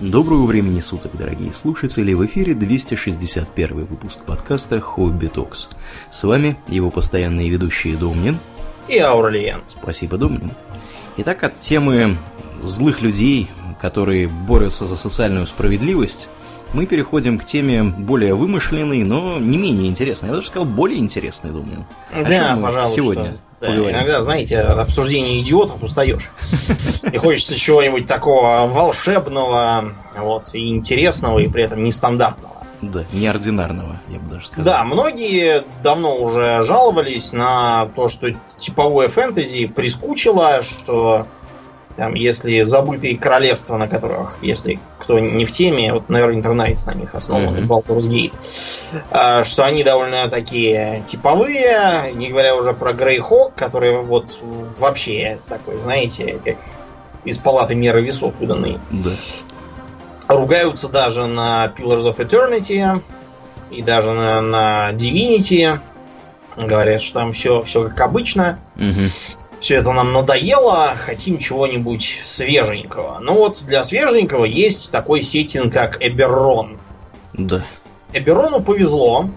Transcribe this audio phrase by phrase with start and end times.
[0.00, 2.14] Доброго времени суток, дорогие слушатели!
[2.14, 5.68] В эфире 261 выпуск подкаста «Хобби Токс».
[6.10, 8.40] С вами его постоянные ведущие Домнин
[8.88, 9.62] и Аурлиен.
[9.68, 10.50] Спасибо, Домнин.
[11.18, 12.18] Итак, от темы
[12.64, 16.28] злых людей, которые борются за социальную справедливость,
[16.74, 20.28] мы переходим к теме более вымышленной, но не менее интересной.
[20.28, 21.86] Я даже сказал, более интересной, думаю.
[22.12, 23.00] Да, пожалуйста.
[23.00, 26.30] Сегодня да, иногда, знаете, от обсуждения идиотов устаешь.
[27.12, 32.54] И хочется чего-нибудь такого волшебного, вот, и интересного, и при этом нестандартного.
[32.82, 34.64] Да, неординарного, я бы даже сказал.
[34.64, 41.26] Да, многие давно уже жаловались на то, что типовое фэнтези прискучило, что
[41.96, 46.94] там, если забытые королевства, на которых, если кто не в теме, вот, наверное, интернет на
[46.94, 47.66] них основан, mm-hmm.
[47.66, 48.34] Baldur's Gate,
[49.10, 54.36] а, что они довольно такие типовые, не говоря уже про Грейхок, который вот
[54.78, 56.56] вообще такой, знаете, как
[57.24, 58.78] из палаты меры весов выданный.
[58.90, 59.10] Да.
[60.26, 63.02] Ругаются даже на Pillars of Eternity
[63.70, 65.78] и даже на, на Divinity.
[66.56, 68.58] Говорят, что там все, все как обычно.
[68.76, 73.18] Угу все это нам надоело, хотим чего-нибудь свеженького.
[73.22, 76.78] Ну вот для свеженького есть такой сеттинг, как Эберрон.
[77.32, 77.62] Да.
[78.12, 79.30] Эберрону повезло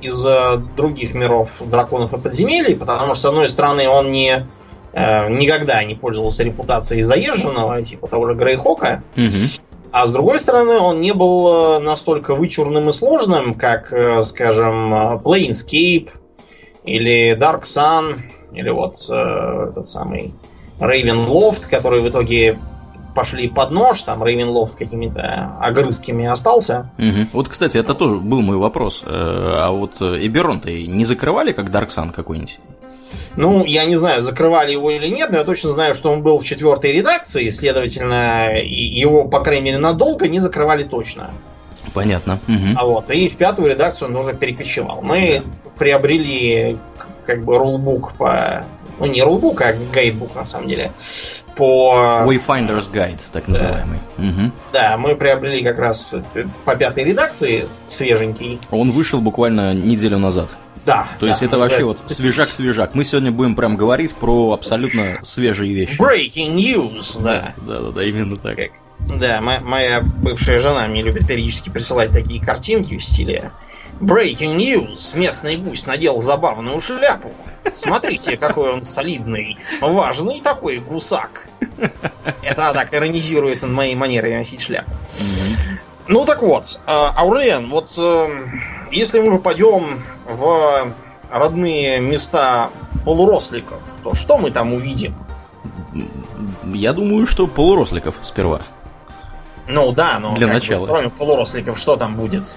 [0.00, 4.48] из э, других миров драконов и подземелий, потому что, с одной стороны, он не
[4.94, 9.02] э, никогда не пользовался репутацией заезженного, типа того же Грейхока.
[9.18, 9.82] Угу.
[9.92, 15.18] А с другой стороны, он не был э, настолько вычурным и сложным, как, э, скажем,
[15.18, 16.08] Planescape
[16.84, 18.22] или Dark Sun
[18.54, 20.34] или вот э, этот самый
[20.80, 22.58] Рейвенлофт, который в итоге
[23.14, 26.90] пошли под нож, там Рейвенлофт какими-то огрызками остался.
[26.98, 27.28] Угу.
[27.32, 29.02] Вот, кстати, это тоже был мой вопрос.
[29.04, 32.58] Э, а вот Эберон-то не закрывали, как Дарксан какой-нибудь?
[33.36, 36.38] Ну, я не знаю, закрывали его или нет, но я точно знаю, что он был
[36.38, 41.30] в четвертой редакции, следовательно, его, по крайней мере, надолго не закрывали точно.
[41.92, 42.40] Понятно.
[42.48, 42.76] Угу.
[42.76, 45.00] А вот, и в пятую редакцию он уже перекочевал.
[45.02, 45.70] Мы да.
[45.78, 46.78] приобрели
[47.26, 48.64] как бы рулбук по...
[49.00, 50.92] Ну, не рулбук, а гайдбук, на самом деле.
[51.56, 52.22] По...
[52.26, 53.98] Wayfinder's Guide, так называемый.
[54.16, 54.24] Да.
[54.24, 54.52] Угу.
[54.72, 56.12] да, мы приобрели как раз
[56.64, 58.60] по пятой редакции свеженький.
[58.70, 60.48] Он вышел буквально неделю назад.
[60.84, 61.08] Да.
[61.18, 62.94] То да, есть это вообще вот свежак-свежак.
[62.94, 66.00] Мы сегодня будем прям говорить про абсолютно свежие вещи.
[66.00, 67.54] Breaking news, да.
[67.56, 68.56] Да, да, да, именно так.
[68.56, 68.70] Как?
[68.98, 73.50] Да, моя бывшая жена мне любит периодически присылать такие картинки в стиле
[74.00, 75.16] Breaking news.
[75.16, 77.32] Местный гусь надел забавную шляпу.
[77.72, 81.46] Смотрите, какой он солидный, важный такой гусак.
[82.42, 84.90] Это так иронизирует на моей манере носить шляпу.
[86.06, 88.28] Ну так вот, э, Аурлен, вот э,
[88.92, 90.92] если мы попадем в
[91.30, 92.70] родные места
[93.06, 95.14] полуросликов, то что мы там увидим?
[96.64, 98.62] Я думаю, что полуросликов сперва.
[99.66, 100.82] Ну да, но для начала.
[100.82, 102.54] Бы, кроме полуросликов, что там будет?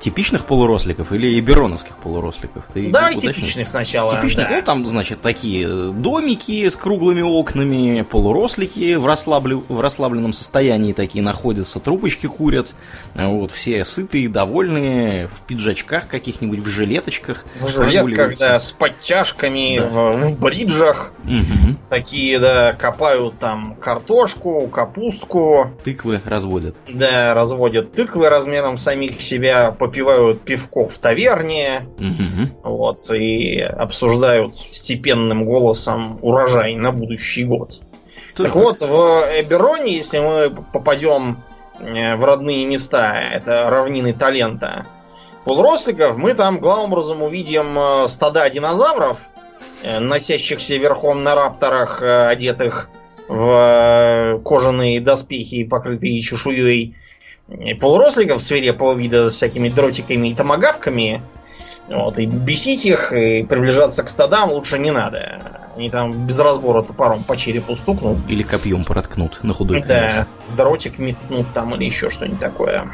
[0.00, 2.64] Типичных полуросликов или ибероновских полуросликов?
[2.72, 4.16] Ты да, и типичных сначала.
[4.16, 4.56] Типичных, да.
[4.56, 10.92] ну там, значит, такие э, домики с круглыми окнами, полурослики в, расслаблю, в расслабленном состоянии
[10.92, 12.68] такие находятся, трубочки курят,
[13.14, 17.44] вот, все сытые, довольные, в пиджачках каких-нибудь, в жилеточках.
[17.60, 19.86] В жилетках, да, с подтяжками, да.
[19.86, 21.76] в, в бриджах, угу.
[21.88, 25.70] такие, да, копают там картошку, капустку.
[25.84, 26.76] Тыквы разводят.
[26.88, 32.76] Да, разводят тыквы размером с самих себя попивают пивко в таверне, угу.
[32.76, 37.80] вот, и обсуждают степенным голосом урожай на будущий год.
[38.36, 41.42] Так, так вот, в Эбероне, если мы попадем
[41.78, 44.86] э, в родные места, это равнины талента
[45.44, 49.28] полуросликов, мы там главным образом увидим э, стада динозавров,
[49.82, 52.88] э, носящихся верхом на рапторах, одетых
[53.28, 56.94] в кожаные доспехи, покрытые чешуей,
[57.80, 61.22] полуросликов свирепого вида с всякими дротиками и томогавками.
[61.88, 65.40] Вот, и бесить их, и приближаться к стадам лучше не надо.
[65.76, 68.18] Они там без разбора топором по черепу стукнут.
[68.28, 70.14] Или копьем проткнут на худой конец.
[70.14, 70.26] Да,
[70.56, 72.90] дротик метнут там или еще что-нибудь такое.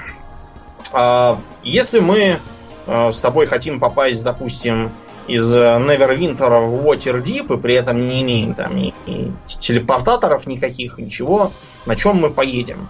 [0.92, 2.38] А, если мы
[2.86, 4.92] а, с тобой хотим попасть, допустим,
[5.26, 11.52] из Neverwinter в Waterdeep, и при этом не имеем там ни, ни телепортаторов никаких, ничего,
[11.86, 12.88] на чем мы поедем?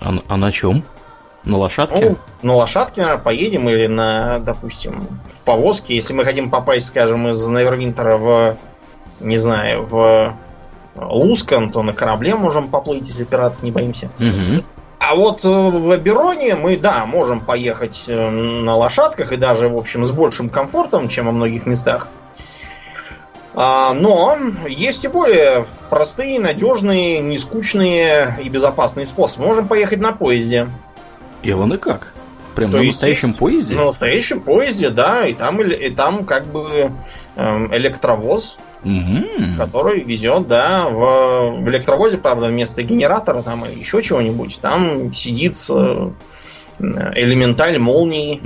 [0.00, 0.84] А, а на чем?
[1.44, 2.10] На лошадке?
[2.10, 5.94] Ну, на лошадке, поедем или на, допустим, в повозке.
[5.94, 8.56] Если мы хотим попасть, скажем, из Невервинтера в,
[9.20, 10.36] не знаю, в
[10.96, 14.10] Лускан, то на корабле можем поплыть, если пиратов не боимся.
[14.18, 14.64] Угу.
[14.98, 19.76] А вот э, в Абероне мы, да, можем поехать э, на лошадках и даже, в
[19.76, 22.08] общем, с большим комфортом, чем во многих местах.
[23.60, 24.38] А, но
[24.68, 29.46] есть и более простые, надежные, нескучные и безопасные способы.
[29.46, 30.68] Можем поехать на поезде.
[31.42, 32.14] Эван и как?
[32.54, 33.74] Прям То на настоящем есть, поезде?
[33.74, 35.26] На настоящем поезде, да.
[35.26, 36.92] И там, и там как бы
[37.34, 39.56] эм, электровоз, угу.
[39.56, 45.56] который везет, да, в, в электровозе, правда, вместо генератора там или еще чего-нибудь, там сидит
[45.68, 46.10] э,
[46.80, 48.42] элементаль молнии.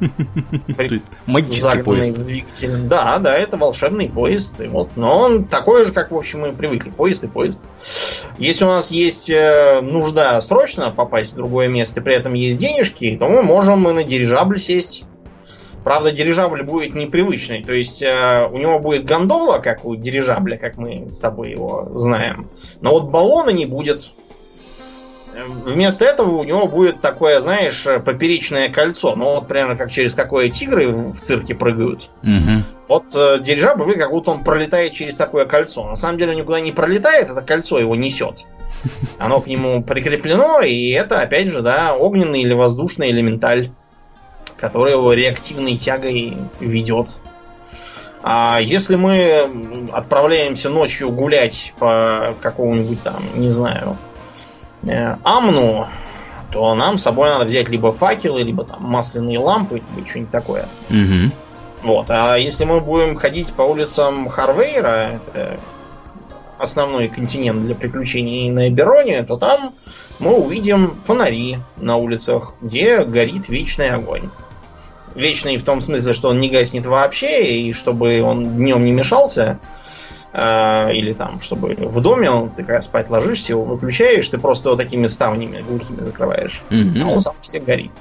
[1.26, 2.12] Магический поезд.
[2.14, 2.88] Двигателем.
[2.88, 4.60] Да, да, это волшебный поезд.
[4.60, 4.90] И вот.
[4.96, 6.90] Но он такой же, как, в общем, мы привыкли.
[6.90, 7.62] Поезд и поезд.
[8.38, 13.16] Если у нас есть э, нужда срочно попасть в другое место, при этом есть денежки,
[13.16, 15.04] то мы можем и на дирижабль сесть.
[15.82, 17.62] Правда, дирижабль будет непривычный.
[17.62, 21.90] То есть э, у него будет гондола, как у дирижабля, как мы с тобой его
[21.94, 22.50] знаем.
[22.80, 24.10] Но вот баллона не будет.
[25.46, 29.14] Вместо этого у него будет такое, знаешь, поперечное кольцо.
[29.16, 32.10] Ну, вот примерно как через какое тигры в цирке прыгают.
[32.22, 32.62] Угу.
[32.88, 35.84] Вот э, дирижабль выглядит, как будто он пролетает через такое кольцо.
[35.84, 38.46] На самом деле он никуда не пролетает, это кольцо его несет.
[39.18, 43.70] Оно к нему прикреплено, и это, опять же, да, огненный или воздушный элементаль,
[44.56, 47.18] который его реактивной тягой ведет.
[48.22, 53.96] А если мы отправляемся ночью гулять по какому-нибудь там, не знаю,
[54.82, 55.88] Амну,
[56.52, 60.66] то нам с собой надо взять либо факелы, либо там масляные лампы, либо что-нибудь такое.
[60.88, 61.32] Угу.
[61.82, 62.10] Вот.
[62.10, 65.60] А если мы будем ходить по улицам Харвейра, это
[66.58, 69.72] основной континент для приключений на Эбероне, то там
[70.18, 74.28] мы увидим фонари на улицах, где горит вечный огонь.
[75.14, 79.58] Вечный в том смысле, что он не гаснет вообще, и чтобы он днем не мешался,
[80.32, 84.70] э, или там, чтобы в доме, он, ты когда спать ложишься, его выключаешь, ты просто
[84.70, 87.02] вот такими ставнями глухими закрываешь, mm-hmm.
[87.02, 87.92] а он сам все горит.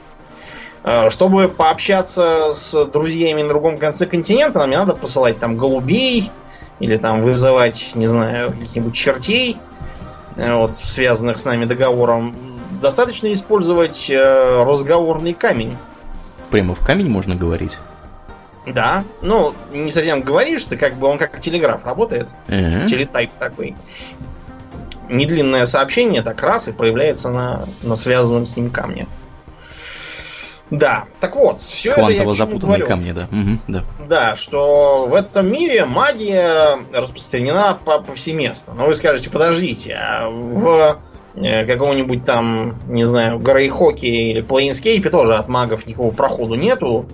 [0.84, 6.32] Э, чтобы пообщаться с друзьями на другом конце континента, нам не надо посылать там голубей
[6.80, 9.58] или там вызывать, не знаю, каких-нибудь чертей,
[10.38, 12.36] э, вот, связанных с нами договором.
[12.82, 15.76] Достаточно использовать э, разговорный камень.
[16.50, 17.78] Прямо в камень можно говорить?
[18.66, 22.30] Да, ну, не совсем говоришь, ты как бы он как телеграф работает.
[22.48, 22.86] Uh-huh.
[22.88, 23.76] Телетайп такой.
[25.08, 29.08] Недлинное сообщение так раз и появляется на, на связанном с ним камне.
[30.70, 33.24] Да, так вот, все это я запутанные камни, да.
[33.32, 33.86] Угу, да.
[34.08, 38.76] Да, что в этом мире магия распространена повсеместно.
[38.76, 41.00] Но вы скажете, подождите, а в
[41.42, 47.08] э, каком-нибудь там, не знаю, Грейхоке или Плейнскейпе тоже от магов никакого проходу нету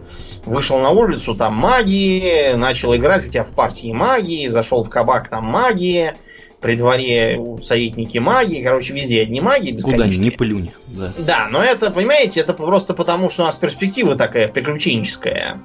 [0.46, 5.30] вышел на улицу, там магии, начал играть у тебя в партии магии, зашел в кабак,
[5.30, 6.14] там магии,
[6.62, 10.72] при дворе советники магии, короче, везде одни магии Куда ни плюнь.
[10.88, 11.12] Да.
[11.18, 15.60] да, но это, понимаете, это просто потому, что у нас перспектива такая приключенческая,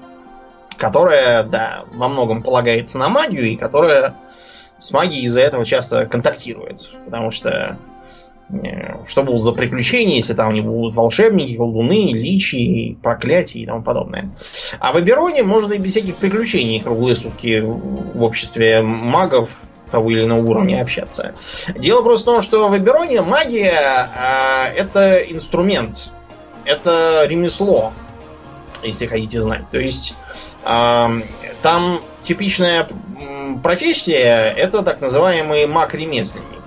[0.76, 4.16] которая, да, во многом полагается на магию, и которая
[4.78, 6.90] с магией из-за этого часто контактирует.
[7.04, 7.78] Потому что
[9.06, 14.32] что будут за приключения, если там не будут волшебники, колдуны, личи, проклятия и тому подобное.
[14.79, 19.61] А в Эбероне можно и без всяких приключений круглые сутки в обществе магов
[19.91, 21.35] того или иного уровня общаться.
[21.76, 26.11] Дело просто в том, что в Эбероне магия э, это инструмент,
[26.64, 27.93] это ремесло,
[28.82, 29.64] если хотите знать.
[29.70, 30.14] То есть
[30.64, 31.08] э,
[31.62, 32.88] там типичная
[33.62, 36.59] профессия это так называемый маг-ремесленник.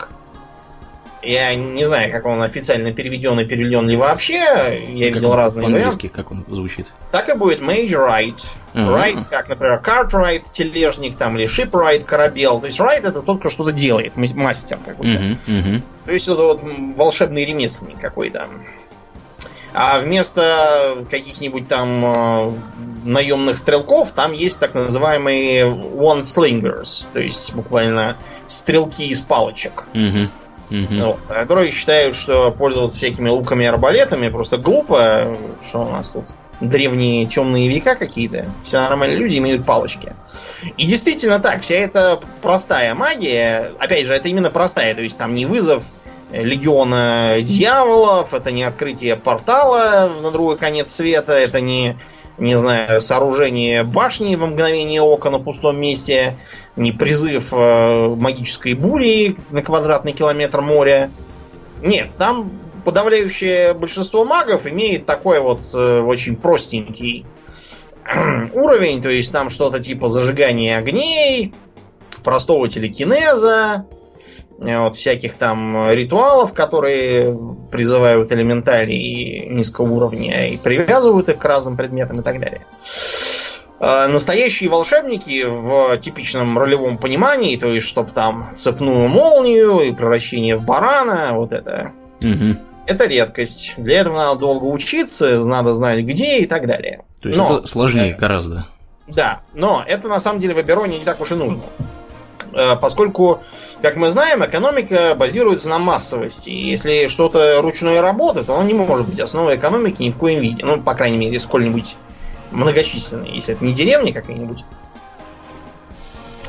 [1.23, 4.83] Я не знаю, как он официально переведен и переведен ли вообще.
[4.89, 6.09] Я как видел он, разные варианты.
[6.09, 6.88] как он звучит.
[7.12, 8.43] Так и будет Major Right.
[8.74, 8.89] Uh-huh.
[8.89, 12.59] Right, как, например, Cartwright, тележник, там, или Shipwright, корабел.
[12.59, 15.24] То есть Right это тот, кто что-то делает, мастер какой-то.
[15.24, 15.38] Uh-huh.
[15.48, 15.81] Uh-huh.
[16.05, 16.62] То есть это вот
[16.98, 18.48] волшебный ремесленник какой-то.
[19.74, 22.51] А вместо каких-нибудь там э,
[23.05, 28.17] наемных стрелков, там есть так называемые one slingers, то есть буквально
[28.48, 29.86] стрелки из палочек.
[29.93, 30.29] Uh-huh.
[30.74, 31.06] Угу.
[31.06, 36.25] Вот, которые считают, что пользоваться всякими луками и арбалетами просто глупо, что у нас тут
[36.62, 38.48] древние темные века какие-то.
[38.63, 40.13] Все нормальные люди имеют палочки.
[40.77, 45.36] И действительно так, вся эта простая магия, опять же, это именно простая, то есть там
[45.36, 45.84] не вызов
[46.32, 52.00] легиона дьяволов, это не открытие портала на другой конец света, это не,
[52.37, 56.35] не знаю, сооружение башни во мгновение ока на пустом месте,
[56.75, 61.11] не призыв э, магической бури на квадратный километр моря.
[61.81, 62.51] Нет, там
[62.83, 67.25] подавляющее большинство магов имеет такой вот э, очень простенький
[68.53, 71.53] уровень, то есть там что-то типа зажигания огней,
[72.23, 73.85] простого телекинеза,
[74.60, 77.38] вот всяких там ритуалов, которые
[77.72, 82.65] призывают элементарии низкого уровня и привязывают их к разным предметам и так далее.
[83.83, 90.55] Э, настоящие волшебники в типичном ролевом понимании, то есть, чтобы там цепную молнию и превращение
[90.55, 91.91] в барана, вот это.
[92.22, 92.55] Угу.
[92.86, 93.74] Это редкость.
[93.75, 97.03] Для этого надо долго учиться, надо знать где и так далее.
[97.22, 98.67] То есть но, это сложнее э, гораздо.
[99.07, 101.62] Да, но это на самом деле в Абероне не так уж и нужно.
[102.53, 103.41] Э, поскольку,
[103.83, 106.49] как мы знаем, экономика базируется на массовости.
[106.49, 110.63] Если что-то ручной работы, то оно не может быть основой экономики ни в коем виде.
[110.65, 111.97] Ну, по крайней мере, сколь-нибудь
[112.51, 113.31] многочисленной.
[113.31, 114.63] Если это не деревни какая-нибудь.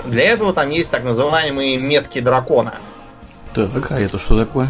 [0.04, 2.74] Для этого там есть так называемые метки дракона.
[3.52, 4.68] Так, а это что такое?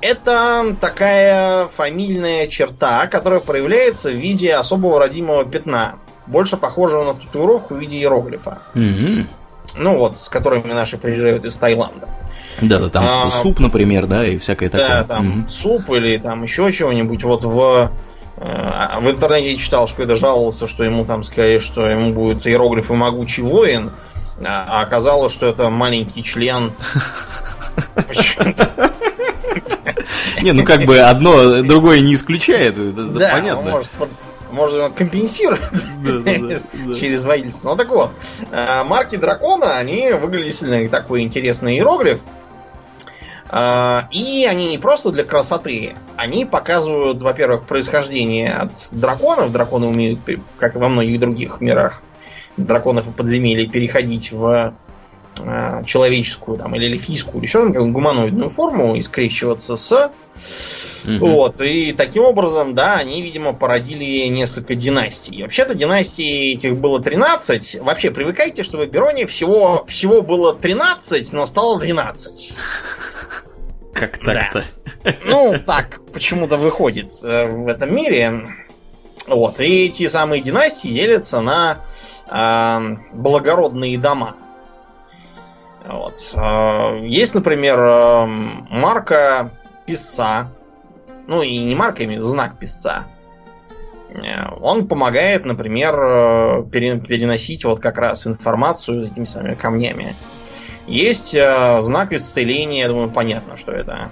[0.00, 5.94] Это такая фамильная черта, которая проявляется в виде особого родимого пятна,
[6.26, 8.62] больше похожего на татуировку в виде иероглифа.
[8.74, 9.28] Угу.
[9.74, 12.08] Ну вот, с которыми наши приезжают из Таиланда.
[12.60, 14.88] Да, да, там а, суп, например, да, и всякое такое.
[14.88, 15.48] Да, там угу.
[15.48, 17.24] суп или там еще чего-нибудь.
[17.24, 17.90] Вот в
[18.36, 22.46] э, в интернете я читал, что это жаловался, что ему там сказали, что ему будет
[22.46, 23.90] иероглифы могучий воин,
[24.44, 26.72] а оказалось, что это маленький член.
[30.42, 32.74] Не, ну как бы одно другое не исключает,
[33.14, 33.80] да, понятно.
[34.52, 35.62] Можно компенсировать
[37.00, 37.70] через водительство.
[37.70, 38.10] Ну так вот,
[38.50, 42.20] э, марки дракона, они выглядели сильно такой интересный иероглиф.
[43.50, 49.52] Э, и они не просто для красоты, они показывают, во-первых, происхождение от драконов.
[49.52, 50.20] Драконы умеют,
[50.58, 52.02] как и во многих других мирах
[52.58, 54.74] драконов и подземелий, переходить в
[55.40, 60.12] Э, человеческую там, или эльфийскую, или еще там, гуманоидную форму и скрещиваться с.
[61.04, 61.18] Угу.
[61.18, 65.42] Вот, и таким образом, да, они, видимо, породили несколько династий.
[65.42, 67.80] Вообще-то династий этих было 13.
[67.80, 72.54] Вообще, привыкайте, что в Эбероне всего, всего было 13, но стало 12.
[73.94, 74.66] Как так-то?
[75.04, 75.14] Да.
[75.24, 78.48] Ну, так почему-то выходит э, в этом мире.
[79.26, 81.82] Вот, и эти самые династии делятся на
[82.28, 84.36] э, благородные дома.
[85.84, 86.32] Вот.
[86.34, 89.50] А, есть, например, а, марка
[89.86, 90.50] писца.
[91.26, 93.04] Ну и не марка, имею знак писца.
[94.14, 100.14] Э, он помогает, например, э, переносить вот как раз информацию этими самыми камнями.
[100.86, 104.10] Есть э, знак исцеления, я думаю, понятно, что это.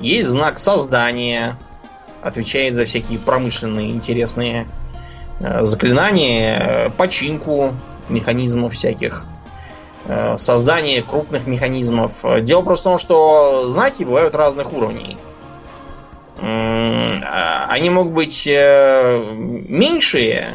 [0.00, 1.56] Есть знак создания,
[2.22, 4.66] отвечает за всякие промышленные интересные
[5.40, 7.74] заклинания, починку
[8.08, 9.24] механизмов всяких.
[10.06, 12.24] Э, создание крупных механизмов.
[12.40, 15.16] Дело просто в том, что знаки бывают разных уровней.
[16.38, 20.48] А, они могут быть э, меньшие,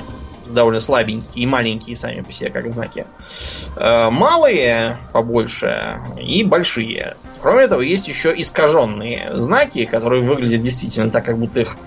[0.46, 3.06] довольно слабенькие и маленькие сами по себе, как знаки.
[3.78, 7.16] Э, малые, побольше, и большие.
[7.42, 11.78] Кроме этого, есть еще искаженные знаки, которые выглядят действительно так, как будто их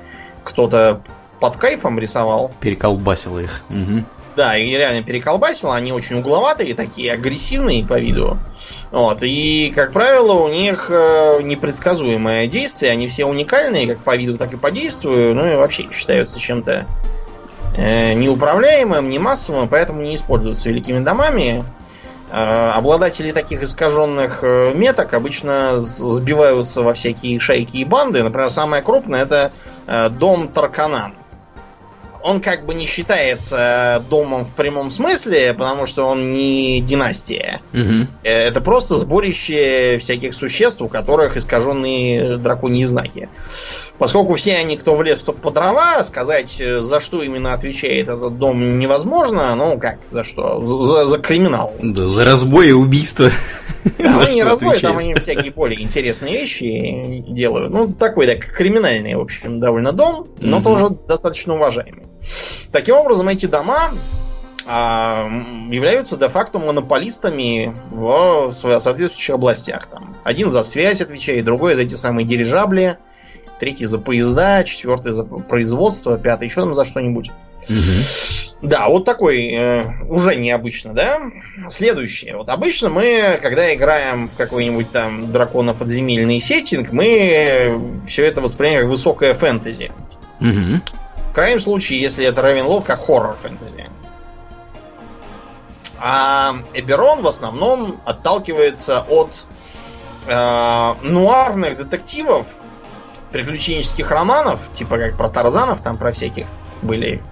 [0.44, 1.02] кто-то
[1.38, 2.52] под кайфом рисовал.
[2.60, 3.62] Переколбасил их.
[3.70, 4.04] Угу.
[4.36, 5.74] Да, и реально переколбасило.
[5.74, 8.38] Они очень угловатые, такие агрессивные по виду.
[8.90, 9.22] Вот.
[9.22, 12.92] И, как правило, у них э, непредсказуемое действие.
[12.92, 15.34] Они все уникальные, как по виду, так и по действию.
[15.34, 16.86] Ну и вообще считаются чем-то
[17.76, 21.64] э, неуправляемым, не массовым, поэтому не используются великими домами.
[22.30, 24.44] Э, обладатели таких искаженных
[24.74, 28.22] меток обычно сбиваются во всякие шайки и банды.
[28.22, 29.52] Например, самое крупное это
[30.10, 31.14] дом Тарканан
[32.22, 37.60] он как бы не считается домом в прямом смысле, потому что он не династия.
[37.72, 38.08] Угу.
[38.22, 43.28] Это просто сборище всяких существ, у которых искаженные драконьи знаки.
[44.00, 48.08] Поскольку все они, кто в лес, кто по дрова, сказать, э, за что именно отвечает
[48.08, 49.54] этот дом невозможно.
[49.54, 50.64] Ну, как, за что?
[50.64, 51.74] За, за криминал.
[51.82, 53.30] Да, за разбой и убийство.
[53.98, 57.72] Да, ну, не разбой, там они всякие более интересные вещи делают.
[57.72, 62.04] Ну, такой, да, криминальный, в общем, довольно дом, но тоже достаточно уважаемый.
[62.72, 63.90] Таким образом, эти дома
[64.66, 65.26] а,
[65.70, 69.86] являются де-факто монополистами в соответствующих областях.
[69.86, 70.14] Там.
[70.24, 72.98] Один за связь отвечает, другой за эти самые дирижабли,
[73.60, 77.30] третий за поезда, четвертый за производство, пятый еще там за что-нибудь.
[77.68, 78.66] Угу.
[78.68, 81.20] Да, вот такой э, уже необычно, да?
[81.70, 82.36] Следующее.
[82.36, 88.82] Вот обычно мы, когда играем в какой-нибудь там дракона подземельный сеттинг, мы все это воспринимаем
[88.82, 89.92] как высокое фэнтези.
[90.40, 90.82] Угу.
[91.30, 93.88] В крайнем случае, если это Ревенлов, как хоррор фэнтези.
[95.98, 99.46] А Эберон в основном отталкивается от
[100.26, 102.56] э, нуарных детективов,
[103.30, 106.46] приключенческих романов, типа как про Тарзанов, там про всяких
[106.82, 107.22] были.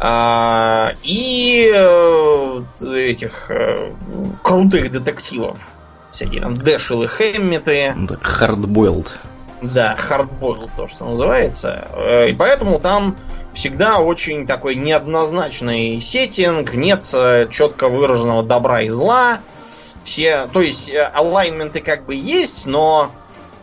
[0.00, 3.92] А, и э, этих э,
[4.42, 5.70] крутых детективов.
[6.10, 7.94] Всякие там Дэшилы, Хэмметы.
[8.22, 9.12] Хардбойлд.
[9.60, 11.88] Да, hardboiled, то, что называется.
[11.92, 13.16] Э, и поэтому там
[13.54, 17.02] всегда очень такой неоднозначный сеттинг, нет
[17.50, 19.40] четко выраженного добра и зла.
[20.04, 23.10] Все, то есть, алайнменты как бы есть, но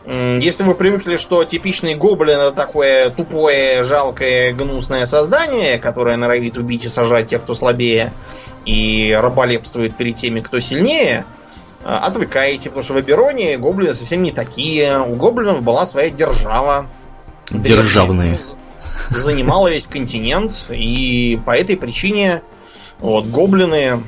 [0.07, 6.85] если вы привыкли, что типичный гоблин это такое тупое, жалкое, гнусное создание, которое норовит убить
[6.85, 8.13] и сожрать тех, кто слабее,
[8.65, 11.25] и раболепствует перед теми, кто сильнее,
[11.83, 14.99] а, отвыкаете, потому что в Абероне гоблины совсем не такие.
[14.99, 16.85] У гоблинов была своя держава.
[17.49, 18.39] Державные.
[19.09, 22.43] Занимала весь континент, и по этой причине
[22.99, 24.03] вот, гоблины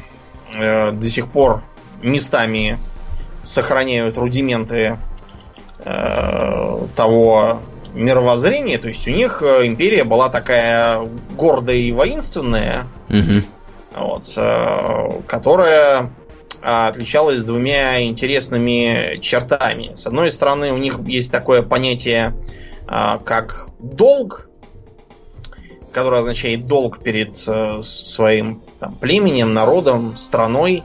[0.55, 1.61] э, до сих пор
[2.01, 2.79] местами
[3.43, 5.16] сохраняют рудименты Э,
[6.95, 7.61] того
[7.97, 8.77] мировоззрения.
[8.77, 13.41] То есть у них э, империя была такая гордая и воинственная, угу.
[13.95, 16.11] вот, э, которая
[16.61, 19.93] отличалась двумя интересными чертами.
[19.95, 22.35] С одной стороны, у них есть такое понятие,
[22.87, 24.49] как долг,
[25.93, 30.83] которое означает долг перед своим там, племенем, народом, страной,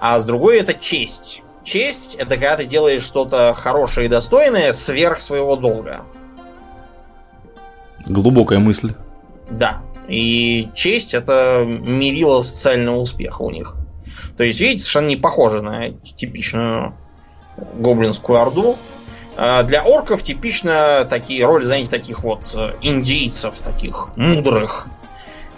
[0.00, 1.42] а с другой это честь.
[1.68, 6.00] Честь это когда ты делаешь что-то хорошее и достойное сверх своего долга.
[8.06, 8.94] Глубокая мысль.
[9.50, 9.82] Да.
[10.08, 13.76] И честь это мерило социального успеха у них.
[14.38, 16.94] То есть, видите, совершенно не похоже на типичную
[17.74, 18.78] гоблинскую орду.
[19.36, 24.86] А для орков типично такие роли занятия таких вот э, индейцев, таких мудрых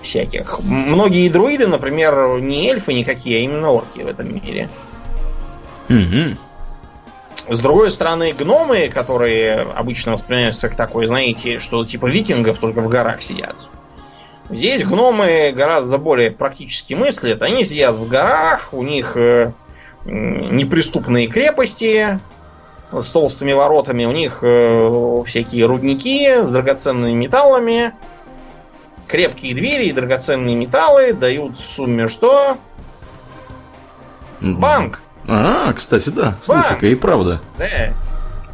[0.02, 0.59] всяких.
[0.59, 4.69] Многие друиды, например, не эльфы никакие, а именно орки в этом мире.
[5.90, 6.38] Угу.
[7.49, 12.88] С другой стороны, гномы, которые обычно воспринимаются как такой, знаете, что типа викингов только в
[12.88, 13.68] горах сидят.
[14.49, 17.42] Здесь гномы гораздо более практически мыслят.
[17.42, 19.52] Они сидят в горах, у них э,
[20.04, 22.20] неприступные крепости
[22.92, 27.94] с толстыми воротами, у них э, всякие рудники с драгоценными металлами,
[29.09, 32.59] крепкие двери и драгоценные металлы дают в сумме что?
[34.40, 35.02] Банк.
[35.31, 36.39] А, кстати, да.
[36.45, 37.41] Слушай-ка, и правда.
[37.57, 37.95] Да.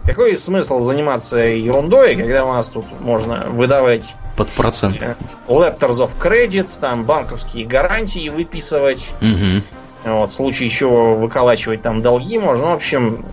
[0.05, 5.03] Какой смысл заниматься ерундой, когда у нас тут можно выдавать под процент.
[5.03, 5.15] Э,
[5.49, 9.11] letters of credit, там банковские гарантии выписывать.
[9.21, 10.13] Угу.
[10.13, 12.67] Вот, в случае еще выколачивать там долги можно.
[12.67, 13.25] В общем,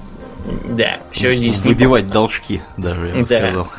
[0.69, 3.69] да, все здесь Выбивать должки, даже я бы да, сказал.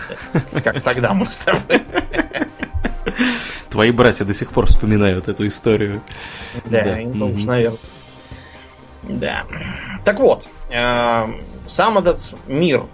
[0.63, 1.83] Как тогда мы с тобой.
[3.71, 6.03] Твои братья до сих пор вспоминают эту историю.
[6.67, 7.25] Да, да.
[7.25, 7.79] уж, наверное.
[9.09, 9.45] Да.
[10.05, 11.27] Так вот, э,
[11.67, 12.85] сам этот мир,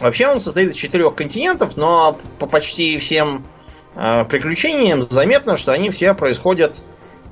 [0.00, 3.46] вообще он состоит из четырех континентов, но по почти всем
[3.94, 6.82] э, приключениям заметно, что они все происходят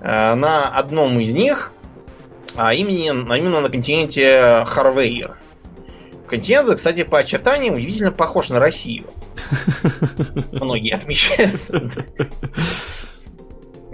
[0.01, 1.73] э, на одном из них,
[2.57, 5.37] а именно, именно на континенте Харвейер.
[6.29, 9.07] Континент, кстати, по очертаниям удивительно похож на Россию.
[10.53, 11.61] Многие отмечают.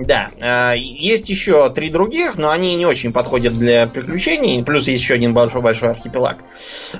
[0.00, 4.64] Да, э, есть еще три других, но они не очень подходят для приключений.
[4.64, 6.38] Плюс есть еще один большой-большой архипелаг.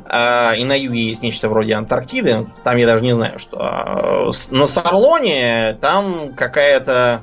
[0.04, 2.46] Э, и на юге есть нечто вроде Антарктиды.
[2.62, 3.58] Там я даже не знаю, что.
[3.58, 7.22] Э, на Сарлоне там какая-то...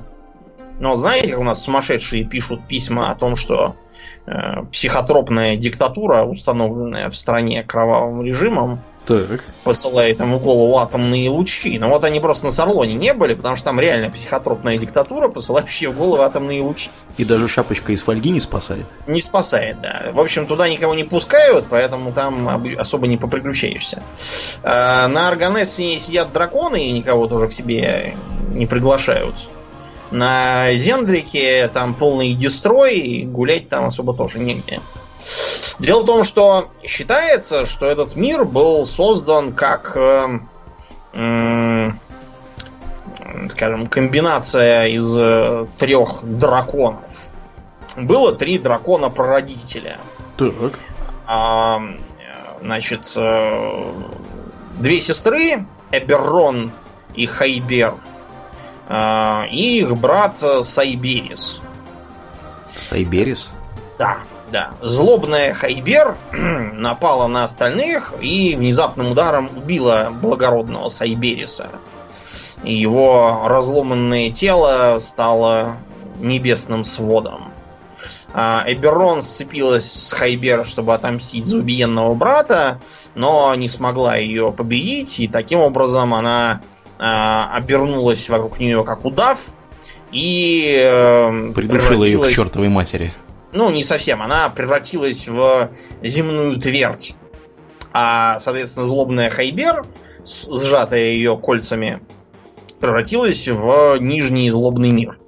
[0.80, 3.76] Ну, знаете, как у нас сумасшедшие пишут письма о том, что
[4.72, 9.44] психотропная диктатура, установленная в стране кровавым режимом, так.
[9.64, 11.78] посылает в голову атомные лучи.
[11.78, 15.90] Но вот они просто на Сарлоне не были, потому что там реально психотропная диктатура, посылающая
[15.90, 16.90] в голову атомные лучи.
[17.16, 18.86] И даже шапочка из фольги не спасает.
[19.06, 20.10] Не спасает, да.
[20.12, 24.02] В общем, туда никого не пускают, поэтому там особо не поприключаешься.
[24.62, 28.14] А, на Арганессе сидят драконы и никого тоже к себе
[28.52, 29.34] не приглашают.
[30.10, 34.80] На Зендрике там полный дестрой, и гулять там особо тоже негде.
[35.78, 40.40] Дело в том, что считается, что этот мир был создан как, э,
[41.12, 41.90] э,
[43.50, 47.28] скажем, комбинация из э, трех драконов.
[47.96, 49.98] Было три дракона-прародителя.
[50.36, 50.78] Так.
[51.26, 51.80] А,
[52.60, 53.92] значит, э,
[54.78, 56.72] две сестры, Эберрон
[57.14, 57.94] и Хайбер,
[58.88, 61.60] э, и их брат Сайберис.
[62.74, 63.48] Сайберис?
[63.96, 64.18] Да.
[64.50, 64.70] Да.
[64.80, 71.68] Злобная Хайбер напала на остальных и внезапным ударом убила благородного Сайбериса.
[72.64, 75.76] И его разломанное тело стало
[76.18, 77.52] небесным сводом.
[78.34, 82.80] А Эберон сцепилась с Хайбер, чтобы отомстить за убиенного брата,
[83.14, 86.60] но не смогла ее победить, и таким образом она
[86.98, 89.38] а, обернулась вокруг нее как удав
[90.10, 93.14] и э, придушила ее к чертовой матери
[93.52, 94.22] ну, не совсем.
[94.22, 95.70] Она превратилась в
[96.02, 97.14] земную твердь.
[97.92, 99.84] А, соответственно, злобная Хайбер,
[100.24, 102.00] сжатая ее кольцами,
[102.80, 105.18] превратилась в нижний злобный мир.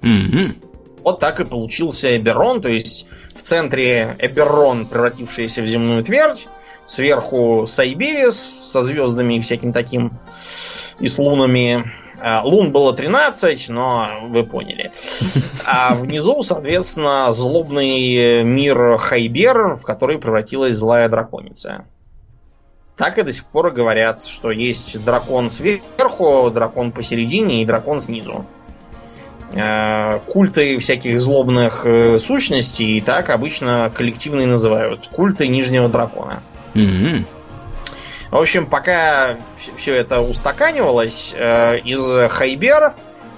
[0.00, 0.56] Мгм.
[1.02, 6.48] Вот так и получился Эберон, то есть в центре Эберон, превратившийся в земную твердь,
[6.84, 10.18] сверху Сайберис со звездами и всяким таким,
[10.98, 11.92] и с лунами.
[12.20, 14.92] А, Лун было 13, но вы поняли.
[15.64, 21.84] А внизу, соответственно, злобный мир Хайбер, в который превратилась злая драконица.
[22.96, 28.46] Так и до сих пор говорят, что есть дракон сверху, дракон посередине и дракон снизу.
[29.52, 35.08] Э, Культы всяких злобных э, сущностей так обычно коллективно и называют.
[35.12, 36.42] Культы Нижнего Дракона.
[36.74, 37.26] Мгм.
[38.30, 39.36] В общем, пока
[39.76, 42.94] все это устаканивалось, э, из Хайбер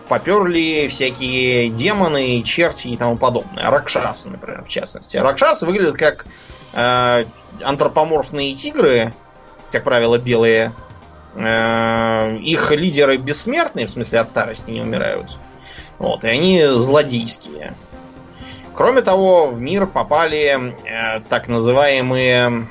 [0.08, 3.70] поперли всякие демоны, черти и тому подобное.
[3.70, 5.16] Ракшасы, например, в частности.
[5.18, 6.24] Ракшасы выглядят как
[6.72, 7.24] э,
[7.62, 9.12] антропоморфные тигры,
[9.70, 10.72] как правило, белые.
[11.34, 15.36] Э, их лидеры бессмертные, в смысле от старости не умирают.
[15.98, 17.74] Вот, и они злодейские.
[18.74, 22.68] Кроме того, в мир попали э, так называемые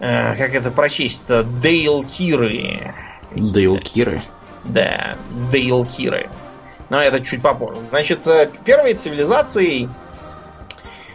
[0.00, 2.94] э, как это прочесть-то, Дейлкиры.
[3.32, 4.22] Дейлкиры.
[4.64, 5.16] Да,
[5.50, 6.28] Дейлкиры.
[6.88, 7.80] Но это чуть попозже.
[7.90, 9.88] Значит, э, первой цивилизацией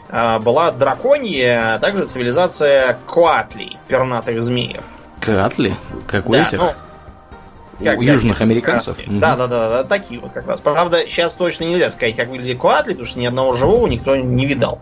[0.09, 4.83] э, была драконья, а также цивилизация Коатли, пернатых змеев.
[5.19, 5.77] Катли?
[6.07, 6.59] Как у Да, этих?
[6.59, 6.73] ну,
[7.83, 8.97] как у южных пишу, американцев?
[9.07, 10.61] Да, да, да, да, такие вот как раз.
[10.61, 14.45] Правда, сейчас точно нельзя сказать, как выглядит Коатли, потому что ни одного живого никто не
[14.45, 14.81] видал.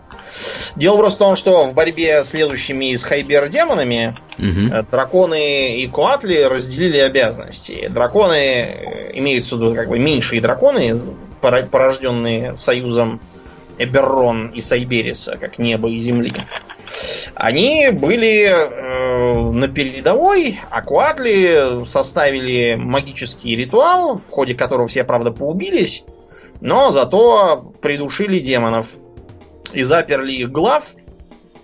[0.76, 4.72] Дело просто в том, что в борьбе с следующими из Хайбер демонами Мгм.
[4.72, 7.88] Э, Драконы и Коатли разделили обязанности.
[7.88, 10.98] Драконы, э, имеются в виду как бы меньшие драконы,
[11.40, 13.20] порожденные союзом
[13.78, 16.34] Эберрон и Сайбериса, как небо и земли.
[17.34, 25.32] Они были э, на передовой, а Коатли составили магический ритуал, в ходе которого все, правда,
[25.32, 26.04] поубились,
[26.60, 28.88] но зато придушили демонов
[29.72, 30.94] и заперли их глав,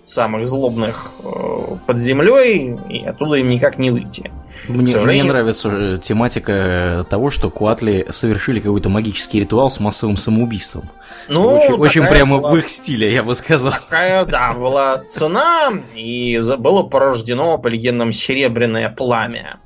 [0.05, 4.31] самых злобных, э, под землей, и оттуда им никак не выйти.
[4.69, 9.81] Мне, сожалению- мне нравится э, тематика э, того, что Куатли совершили какой-то магический ритуал с
[9.81, 10.91] массовым самоубийством.
[11.29, 13.73] Ну, очень очень прямо была- в их стиле, я бы сказал.
[13.73, 19.59] Такая, да, была цена, и было порождено, по легендам, серебряное пламя,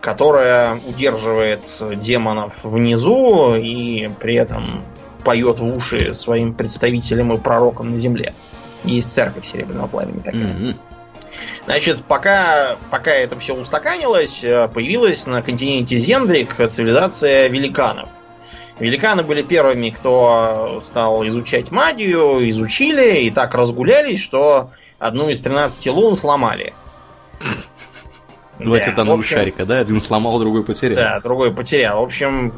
[0.00, 1.60] которое удерживает
[1.96, 4.84] демонов внизу и при этом
[5.24, 8.34] поет в уши своим представителям и пророкам на земле.
[8.84, 10.44] Есть церковь серебряного пламени такая.
[10.44, 10.76] Мгм.
[11.66, 18.08] Значит, пока, пока это все устаканилось, э, появилась на континенте Зендрик цивилизация великанов.
[18.78, 25.86] Великаны были первыми, кто стал изучать магию, изучили и так разгулялись, что одну из 13
[25.88, 26.74] лун сломали.
[28.58, 29.78] Два Да, титановых общем, шарика, да?
[29.78, 30.96] Один сломал, другой потерял.
[30.96, 32.00] Да, другой потерял.
[32.00, 32.52] В общем,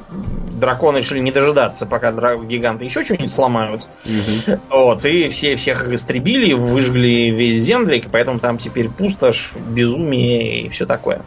[0.60, 3.86] драконы решили не дожидаться, пока гиганты еще что-нибудь сломают.
[4.04, 4.60] Мгм.
[4.70, 10.68] Вот, и все всех их истребили, выжгли весь Зендрик, поэтому там теперь пустошь, безумие и
[10.68, 11.22] все такое.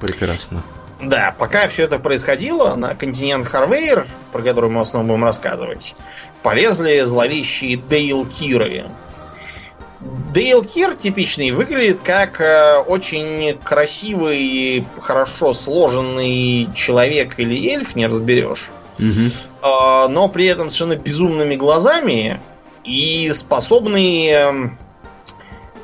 [0.00, 0.64] Прекрасно.
[1.00, 5.94] Да, пока все это происходило, на континент Харвейр, про который мы в основном будем рассказывать,
[6.42, 7.76] полезли зловещие
[10.00, 10.32] Дейлкиры.
[10.32, 18.70] Дейлкир типичный выглядит как э, очень красивый, хорошо сложенный человек или эльф, не разберешь.
[18.98, 19.30] Мгм.
[19.62, 22.40] А, но при этом совершенно безумными глазами
[22.84, 24.30] и способные...
[24.32, 24.78] эм,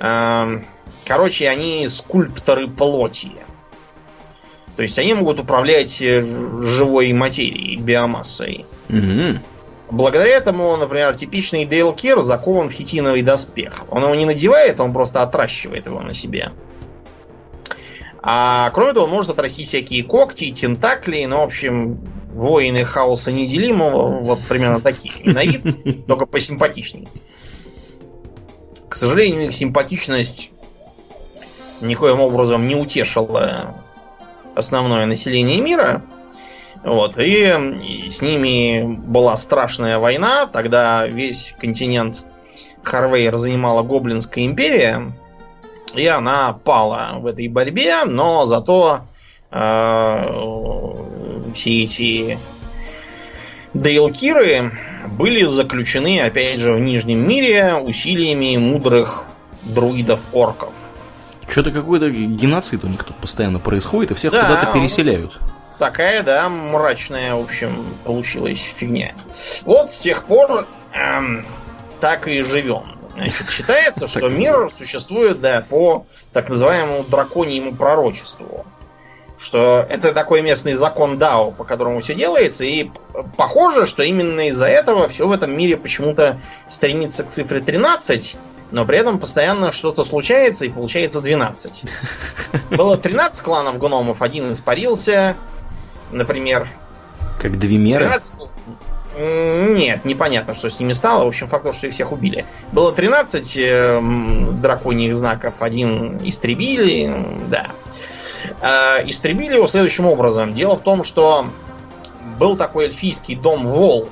[0.01, 0.67] эм,
[1.05, 3.33] короче, они скульпторы плоти.
[4.77, 8.67] То есть они могут управлять э, живой материей, биомассой.
[8.89, 9.41] Мгм.
[9.91, 13.85] Благодаря этому, например, типичный Дейл Кир закован в хитиновый доспех.
[13.89, 16.51] Он его не надевает, он просто отращивает его на себе.
[18.21, 21.97] А кроме того, он может отрастить всякие когти, тентакли, ну, в общем,
[22.33, 25.15] воины хаоса неделимого, вот примерно такие.
[25.15, 27.07] И на вид, только посимпатичнее.
[28.89, 30.51] К сожалению, их симпатичность
[31.81, 33.77] никоим образом не утешила
[34.57, 36.03] основное население мира.
[36.87, 40.47] Вот, и, с ними была страшная война.
[40.47, 42.25] Тогда весь континент
[42.85, 45.13] Харвейр занимала Гоблинская империя.
[45.95, 49.01] И она пала в этой борьбе, но зато
[49.51, 50.25] э,
[51.55, 52.39] все эти
[53.75, 54.71] Дейлкиры
[55.09, 59.25] были заключены, опять же, в Нижнем мире усилиями мудрых
[59.63, 60.75] друидов-орков.
[61.49, 65.37] Что-то какой-то геноцид у них тут постоянно происходит, и всех Да, куда-то переселяют.
[65.79, 69.15] Такая, да, мрачная, в общем, получилась фигня.
[69.63, 71.47] Вот с тех пор эм,
[72.01, 72.99] так и живем.
[73.15, 78.67] Значит, считается, что мир существует, да, по так называемому драконьему пророчеству.
[79.39, 82.91] Что это такой местный закон Дао, по которому все делается, и
[83.37, 88.37] похоже, что именно из-за этого все в этом мире почему-то стремится к цифре 13,
[88.71, 91.85] но при этом постоянно что-то случается и получается 12.
[92.71, 95.37] Было 13 кланов гномов, один испарился,
[96.11, 96.67] например.
[97.41, 98.05] Как две меры?
[98.05, 98.51] 13...
[99.19, 101.25] Нет, непонятно, что с ними стало.
[101.25, 102.45] В общем, факт то, что их всех убили.
[102.73, 104.01] Было 13 э,
[104.61, 107.11] драконьих знаков, один истребили,
[107.49, 107.69] да.
[108.61, 110.53] Э, истребили его следующим образом.
[110.53, 111.47] Дело в том, что
[112.39, 114.11] был такой эльфийский дом Вол,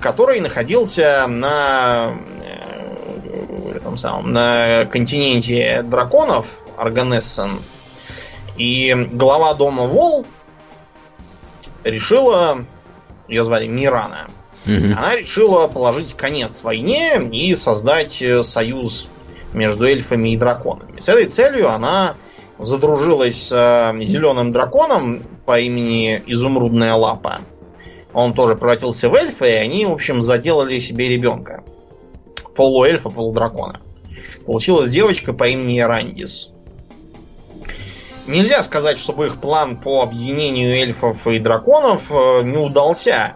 [0.00, 6.46] который находился на э, этом самом, на континенте драконов,
[6.78, 7.58] Арганессен.
[8.56, 10.24] И глава дома Вол
[11.86, 12.64] решила
[13.28, 14.28] ее звали Мирана,
[14.66, 14.74] угу.
[14.74, 19.08] она решила положить конец войне и создать э, союз
[19.52, 21.00] между эльфами и драконами.
[21.00, 22.16] С этой целью она
[22.58, 27.40] задружилась с э, зеленым драконом по имени Изумрудная Лапа.
[28.12, 31.64] Он тоже превратился в эльфа, и они, в общем, заделали себе ребенка.
[32.54, 33.80] Полуэльфа, полудракона.
[34.46, 36.50] Получилась девочка по имени Рандис.
[38.26, 43.34] Нельзя сказать, чтобы их план по объединению эльфов и драконов э, не удался.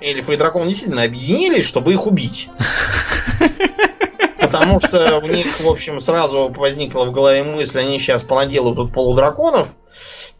[0.00, 2.48] Эльфы и драконы действительно объединились, чтобы их убить.
[4.38, 8.92] Потому что у них, в общем, сразу возникла в голове мысль, они сейчас понаделают тут
[8.92, 9.68] полудраконов,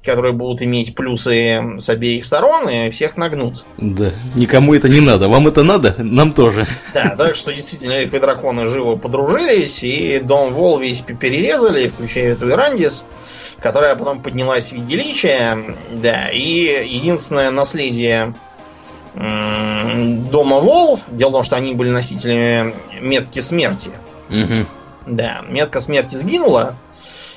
[0.05, 3.65] которые будут иметь плюсы с обеих сторон, и всех нагнут.
[3.77, 5.29] Да, никому это не надо.
[5.29, 5.97] Вам это надо?
[5.99, 6.67] Нам тоже.
[6.95, 12.33] Да, так что действительно эльфы и драконы живо подружились, и дом Вол весь перерезали, включая
[12.33, 13.05] эту Ирандис
[13.61, 18.35] которая потом поднялась в виде личия, да, и единственное наследие
[19.15, 23.91] дома Вол, дело в том, что они были носителями метки смерти.
[24.29, 24.67] Угу.
[25.07, 26.77] Да, метка смерти сгинула,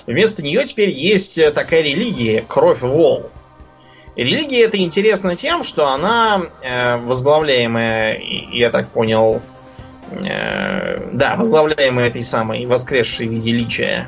[0.05, 3.29] вместо нее теперь есть такая религия, кровь Вол.
[4.15, 8.19] Религия это интересна тем, что она э, возглавляемая,
[8.51, 9.41] я так понял,
[10.11, 14.07] э, да, возглавляемая этой самой воскресшей в виде личия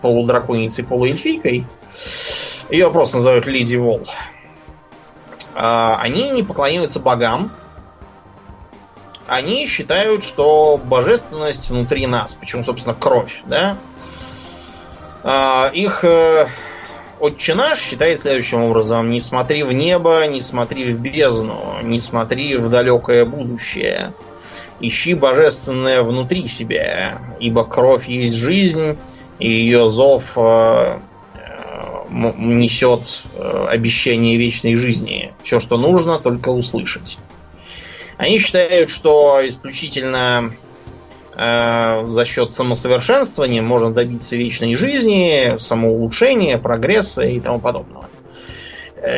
[0.00, 1.66] полудраконицей, полуэльфийкой.
[2.70, 4.06] Ее просто называют Лиди Вол.
[5.54, 7.52] А, они не поклоняются богам.
[9.26, 13.76] Они считают, что божественность внутри нас, почему, собственно, кровь, да?
[15.22, 16.46] А, их э,
[17.20, 19.10] Отче наш считает следующим образом.
[19.10, 24.14] Не смотри в небо, не смотри в бездну, не смотри в далекое будущее.
[24.80, 28.96] Ищи божественное внутри себя, ибо кровь есть жизнь,
[29.40, 30.98] и ее зов э,
[32.10, 35.32] несет э, обещание вечной жизни.
[35.42, 37.16] Все, что нужно, только услышать.
[38.18, 40.52] Они считают, что исключительно
[41.34, 48.08] э, за счет самосовершенствования можно добиться вечной жизни, самоулучшения, прогресса и тому подобного.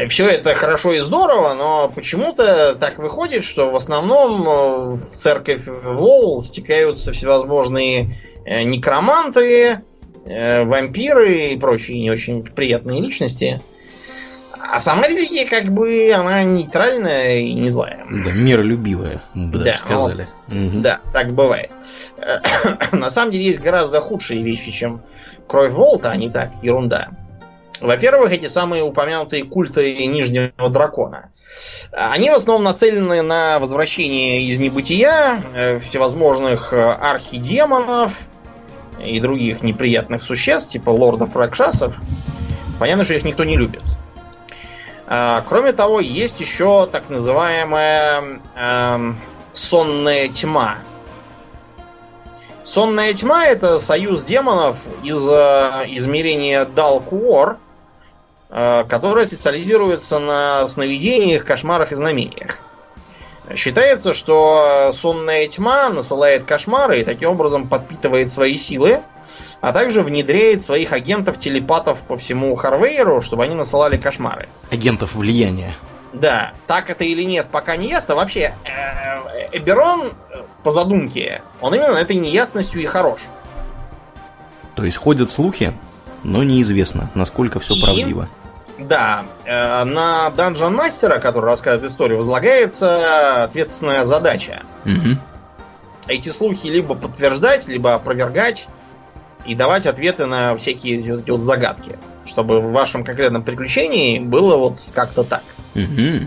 [0.09, 6.41] Все это хорошо и здорово, но почему-то так выходит, что в основном в церковь Лол
[6.41, 8.11] стекаются всевозможные
[8.47, 9.81] некроманты,
[10.25, 13.61] вампиры и прочие не очень приятные личности.
[14.73, 18.07] А сама религия, как бы, она нейтральная и не злая.
[18.11, 20.29] Да, миролюбивая, мы бы да, даже сказали.
[20.49, 20.81] Ну, угу.
[20.81, 21.71] Да, так бывает.
[22.93, 25.03] На самом деле есть гораздо худшие вещи, чем
[25.47, 27.09] кровь Волта, а не так, ерунда.
[27.83, 31.31] Во-первых, эти самые упомянутые культы Нижнего Дракона.
[31.91, 38.13] Они в основном нацелены на возвращение из небытия э, всевозможных э, архидемонов,
[39.05, 41.95] и других неприятных существ, типа лордов Ракшасов,
[42.79, 43.83] понятно, что их никто не любит.
[45.07, 49.13] А, кроме того, есть еще так называемая э,
[49.53, 50.77] сонная тьма.
[52.63, 57.59] Сонная тьма это союз демонов из э, измерения Далкуор,
[58.49, 62.61] э, которая специализируется на сновидениях, кошмарах и знамениях.
[63.57, 69.01] Считается, что сонная тьма насылает кошмары и таким образом подпитывает свои силы,
[69.61, 74.49] а также внедряет своих агентов-телепатов по всему Харвейру, чтобы они насылали кошмары.
[74.71, 75.77] Агентов влияния.
[76.13, 78.15] Да, так это или нет, пока не ясно.
[78.15, 80.13] Вообще, э, Эберон,
[80.63, 83.21] по задумке, он именно этой неясностью и хорош.
[84.75, 85.73] То есть ходят слухи,
[86.23, 87.81] но неизвестно, насколько все и...
[87.81, 88.29] правдиво.
[88.79, 94.63] Да, э, на Dungeon Мастера, который рассказывает историю, возлагается ответственная задача.
[94.85, 95.19] Угу.
[96.09, 98.67] Эти слухи либо подтверждать, либо опровергать
[99.45, 104.57] и давать ответы на всякие вот эти вот загадки, чтобы в вашем конкретном приключении было
[104.57, 105.43] вот как-то так.
[105.75, 106.27] Угу.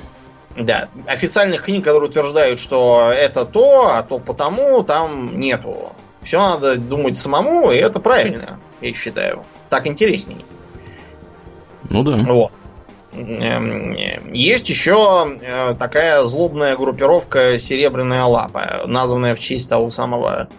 [0.58, 5.94] Да, официальных книг, которые утверждают, что это то, а то потому, там нету.
[6.22, 9.44] Все надо думать самому, и это правильно, я считаю.
[9.70, 10.46] Так интересней.
[11.90, 12.18] Ну да.
[12.26, 12.52] Вот.
[13.14, 13.96] Эм,
[14.34, 20.50] есть еще э, такая злобная группировка Серебряная Лапа, названная в честь того самого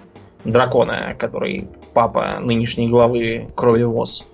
[0.45, 4.25] дракона, который папа нынешней главы Крови Воз.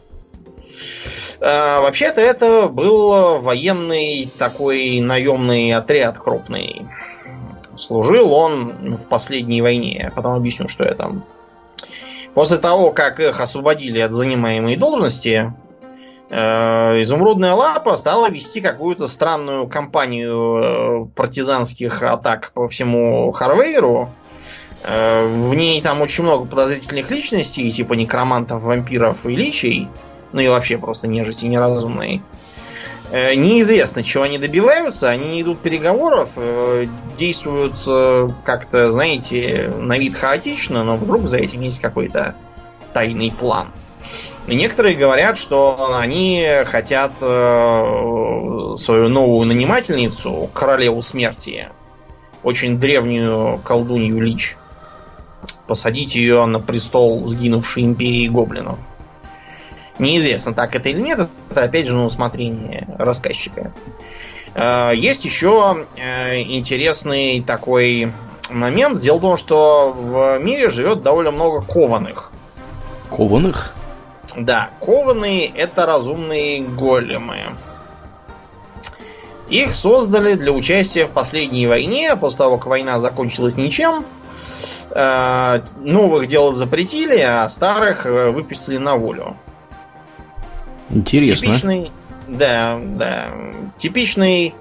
[1.40, 6.86] Э, вообще-то это был военный такой наемный отряд крупный.
[7.76, 10.12] Служил он в последней войне.
[10.14, 11.24] Потом объясню, что я там.
[12.34, 15.52] После того, как их освободили от занимаемой должности,
[16.32, 24.08] Изумрудная лапа стала вести какую-то странную кампанию э, партизанских атак по всему Харвейру.
[24.82, 29.88] Э, в ней там очень много подозрительных личностей, типа некромантов, вампиров и личей.
[30.32, 32.22] Ну и вообще просто нежити неразумные.
[33.10, 35.10] Э, неизвестно, чего они добиваются.
[35.10, 36.86] Они идут переговоров, э,
[37.18, 42.34] действуют э, как-то, знаете, на вид хаотично, но вдруг за этим есть какой-то
[42.94, 43.68] тайный план.
[44.46, 51.68] И некоторые говорят, что они хотят свою новую нанимательницу, королеву смерти,
[52.42, 54.56] очень древнюю колдунью Лич,
[55.66, 58.78] посадить ее на престол сгинувшей империи гоблинов.
[59.98, 61.28] Неизвестно, так это или нет.
[61.50, 63.72] Это опять же на усмотрение рассказчика.
[64.54, 68.12] Э, есть еще э, интересный такой
[68.50, 68.98] момент.
[69.00, 72.32] Дело в том, что в мире живет довольно много кованых.
[73.10, 73.74] Кованых?
[74.36, 77.56] Да, кованые это разумные големы.
[79.48, 84.04] Их создали для участия в последней войне, после того, как война закончилась ничем.
[84.90, 89.36] Э, новых делать запретили, а старых выпустили на волю.
[90.88, 91.46] Интересно.
[91.46, 91.92] Типичный,
[92.28, 93.28] да, да.
[93.78, 94.54] Типичный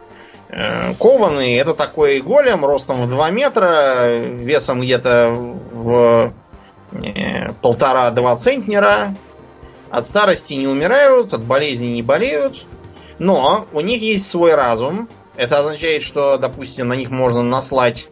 [0.49, 5.31] э, кованый это такой голем ростом в 2 метра, весом где-то
[5.71, 6.33] в
[6.91, 9.15] э, полтора-два центнера.
[9.91, 12.65] От старости не умирают, от болезни не болеют.
[13.19, 15.09] Но у них есть свой разум.
[15.35, 18.09] Это означает, что, допустим, на них можно наслать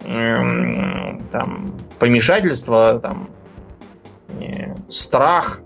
[0.00, 0.36] э,
[1.32, 3.30] там, помешательство, там,
[4.28, 5.60] э, страх,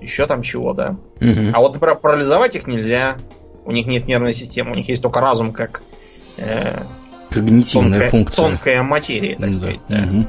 [0.00, 0.96] еще там чего, да.
[1.20, 1.50] Угу.
[1.52, 3.16] А вот, например, парализовать их нельзя.
[3.64, 5.82] У них нет нервной системы, у них есть только разум как
[6.36, 6.82] э,
[7.30, 8.44] когнитивная тонкая, функция.
[8.44, 9.56] Тонкая материя, так да.
[9.56, 9.80] сказать.
[9.88, 9.98] Да.
[9.98, 10.26] Угу.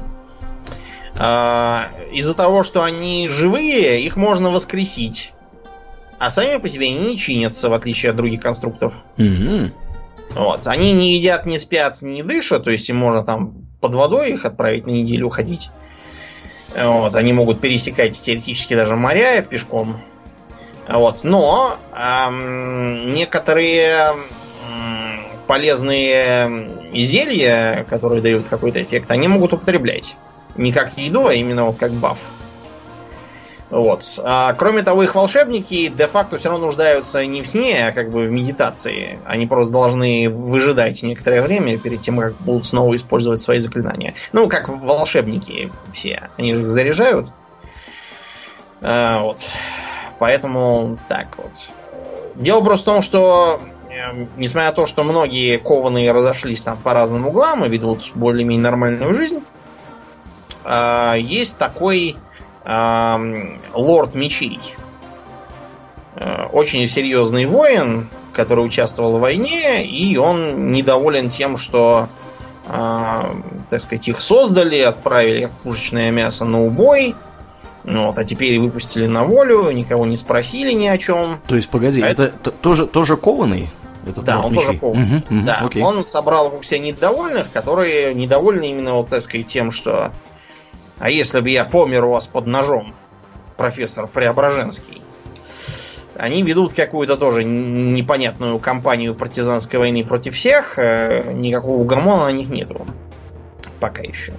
[1.16, 5.32] А, из-за того, что они живые, их можно воскресить.
[6.18, 8.94] А сами по себе они не чинятся, в отличие от других конструктов.
[9.18, 9.70] Угу.
[10.30, 10.66] Вот.
[10.66, 14.44] Они не едят, не спят, не дышат, то есть им можно там под водой их
[14.44, 15.70] отправить на неделю ходить.
[16.76, 20.00] Вот, они могут пересекать теоретически даже моря пешком.
[20.88, 24.14] Вот, но эм, некоторые
[24.68, 30.16] эм, полезные зелья, которые дают какой-то эффект, они могут употреблять.
[30.56, 32.18] Не как еду, а именно вот как баф.
[33.70, 34.20] Вот.
[34.22, 38.26] А, кроме того, их волшебники де-факто все равно нуждаются не в сне, а как бы
[38.26, 39.18] в медитации.
[39.24, 44.14] Они просто должны выжидать некоторое время перед тем, как будут снова использовать свои заклинания.
[44.32, 46.30] Ну, как волшебники все.
[46.36, 47.32] Они же их заряжают.
[48.80, 49.48] А, вот.
[50.20, 51.52] Поэтому так вот.
[52.36, 56.92] Дело просто в том, что э, несмотря на то, что многие кованые разошлись там по
[56.92, 59.42] разным углам и ведут более-менее нормальную жизнь,
[60.64, 62.16] а, есть такой
[62.66, 64.58] лорд мечей.
[66.16, 72.08] Э, очень серьезный воин, который участвовал в войне, и он недоволен тем, что,
[72.68, 73.22] э,
[73.70, 77.14] так сказать, их создали, отправили пушечное мясо на убой.
[77.82, 81.40] Вот, а теперь выпустили на волю, никого не спросили ни о чем.
[81.46, 83.70] То есть, погоди, а это, это тоже, тоже кованый?
[84.06, 84.66] Этот да, он мечей.
[84.66, 85.04] тоже кованый.
[85.04, 85.82] Угу, угу, да, окей.
[85.82, 90.12] он собрал вокруг себя недовольных, которые недовольны именно, вот, так сказать, тем, что
[90.98, 92.94] а если бы я помер у вас под ножом,
[93.56, 95.02] профессор Преображенский?
[96.16, 100.78] Они ведут какую-то тоже непонятную кампанию партизанской войны против всех.
[100.78, 102.86] Э, никакого гормона на них нету.
[103.80, 104.34] Пока еще.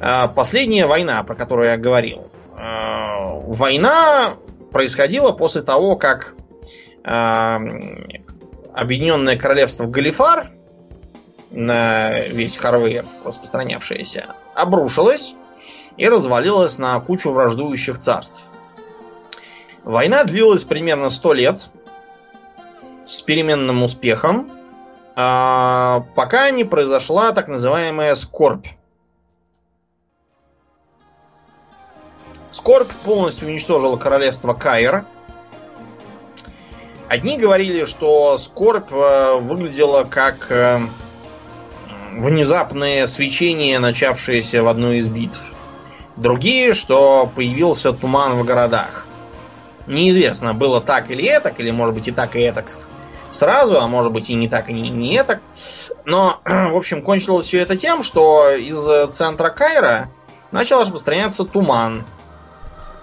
[0.00, 2.30] А, последняя война, про которую я говорил.
[2.58, 4.34] А, война
[4.72, 6.34] происходила после того, как
[7.02, 7.60] а,
[8.74, 10.50] Объединенное Королевство Галифар,
[11.50, 15.34] на весь Харвейр распространявшееся, обрушилось
[15.96, 18.42] и развалилась на кучу враждующих царств.
[19.84, 21.68] Война длилась примерно 100 лет
[23.04, 24.50] с переменным успехом,
[25.16, 28.66] а, пока не произошла так называемая скорбь.
[32.50, 35.04] Скорбь полностью уничтожила королевство Каир.
[37.08, 40.80] Одни говорили, что скорбь э, выглядела как э,
[42.12, 45.53] внезапное свечение, начавшееся в одной из битв.
[46.16, 49.06] Другие, что появился туман в городах.
[49.86, 52.64] Неизвестно, было так или это, или может быть и так, и это
[53.30, 55.40] сразу, а может быть и не так, и не, не это.
[56.04, 60.08] Но, в общем, кончилось все это тем, что из центра Кайра
[60.52, 62.04] начал распространяться туман.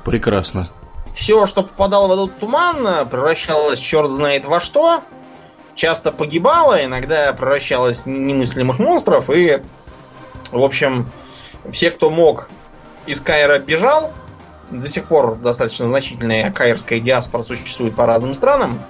[0.05, 0.71] Прекрасно.
[1.13, 5.03] Все, что попадало в этот туман, превращалось черт знает во что.
[5.75, 9.29] Часто погибало, иногда превращалось в немыслимых монстров.
[9.29, 9.61] И,
[10.51, 11.11] в общем,
[11.71, 12.49] все, кто мог
[13.05, 14.13] из Кайра бежал.
[14.69, 18.81] До сих пор достаточно значительная кайрская диаспора существует по разным странам.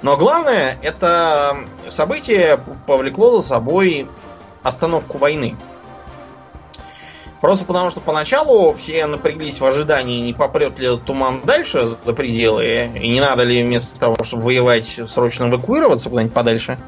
[0.00, 1.58] Но главное, это
[1.88, 4.08] событие повлекло за собой
[4.62, 5.56] остановку войны.
[7.40, 12.90] Просто потому, что поначалу все напряглись в ожидании, не попрет ли туман дальше за пределы,
[12.96, 16.78] и не надо ли вместо того, чтобы воевать, срочно эвакуироваться куда-нибудь подальше.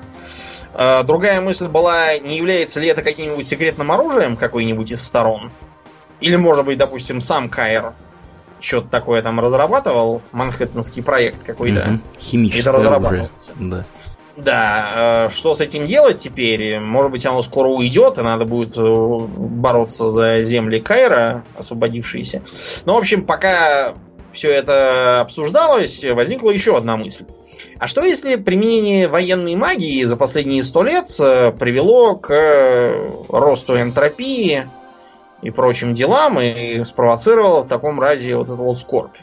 [0.75, 5.53] А, другая мысль была, не является ли это каким-нибудь секретным оружием какой-нибудь из сторон.
[6.21, 7.93] Или, может быть, допустим, сам Кайр
[8.61, 11.81] что-то такое там разрабатывал, манхэттенский проект какой-то.
[11.81, 12.01] Угу.
[12.21, 13.53] Химическое это разрабатывался.
[13.59, 13.87] Да.
[14.37, 16.79] Да, э, что с этим делать теперь?
[16.79, 22.43] Может быть, оно скоро уйдет, и надо будет э, бороться за земли Кайра, освободившиеся.
[22.87, 23.95] Ну, в общем, пока
[24.33, 27.25] все это обсуждалось, возникла еще одна мысль.
[27.79, 32.95] А что если применение военной магии за последние сто лет э, привело к
[33.29, 34.69] росту энтропии,
[35.43, 39.17] и прочим делам и спровоцировало в таком разе вот эту вот скорбь.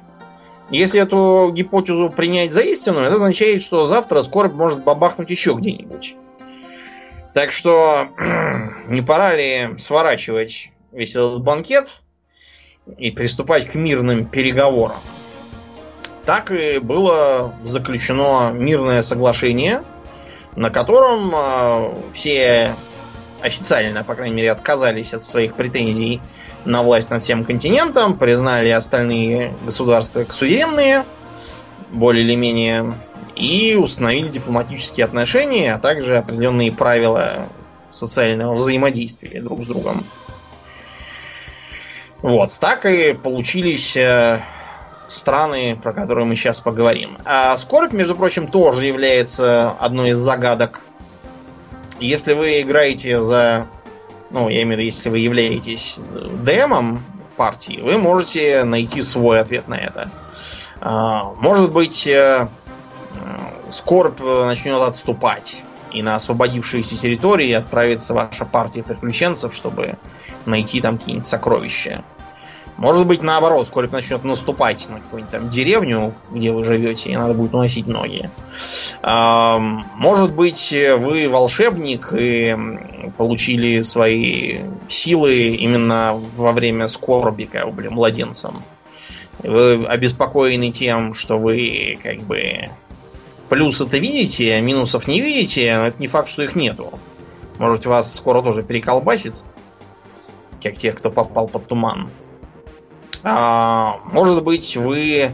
[0.69, 6.15] Если эту гипотезу принять за истину, это означает, что завтра скорбь может бабахнуть еще где-нибудь.
[7.33, 8.07] Так что
[8.87, 12.01] не пора ли сворачивать весь этот банкет
[12.97, 14.97] и приступать к мирным переговорам?
[16.25, 19.83] Так и было заключено мирное соглашение,
[20.57, 22.75] на котором э, все
[23.41, 26.21] официально, по крайней мере, отказались от своих претензий
[26.65, 31.05] на власть над всем континентом, признали остальные государства как суверенные,
[31.91, 32.93] более или менее,
[33.35, 37.47] и установили дипломатические отношения, а также определенные правила
[37.91, 40.03] социального взаимодействия друг с другом.
[42.21, 44.41] Вот, так и получились э,
[45.07, 47.17] страны, про которые мы сейчас поговорим.
[47.25, 50.81] А скорбь, между прочим, тоже является одной из загадок
[51.99, 53.67] если вы играете за...
[54.29, 55.99] Ну, я имею в виду, если вы являетесь
[56.43, 60.11] демом в партии, вы можете найти свой ответ на это.
[60.81, 62.47] А, может быть, э,
[63.69, 69.97] скорбь начнет отступать, и на освободившиеся территории отправится ваша партия приключенцев, чтобы
[70.45, 72.03] найти там какие-нибудь сокровища.
[72.77, 77.33] Может быть, наоборот, скоро начнет наступать на какую-нибудь там деревню, где вы живете, и надо
[77.33, 78.29] будет уносить ноги.
[79.01, 82.55] Может быть, вы волшебник и
[83.17, 84.59] получили свои
[84.89, 88.61] силы именно во время скорби, как бы, младенцем.
[89.39, 92.69] Вы обеспокоены тем, что вы как бы
[93.49, 96.99] плюсы-то видите, а минусов не видите, но это не факт, что их нету.
[97.57, 99.43] Может, вас скоро тоже переколбасит,
[100.61, 102.11] как тех, кто попал под туман.
[103.23, 105.31] А, может быть, вы,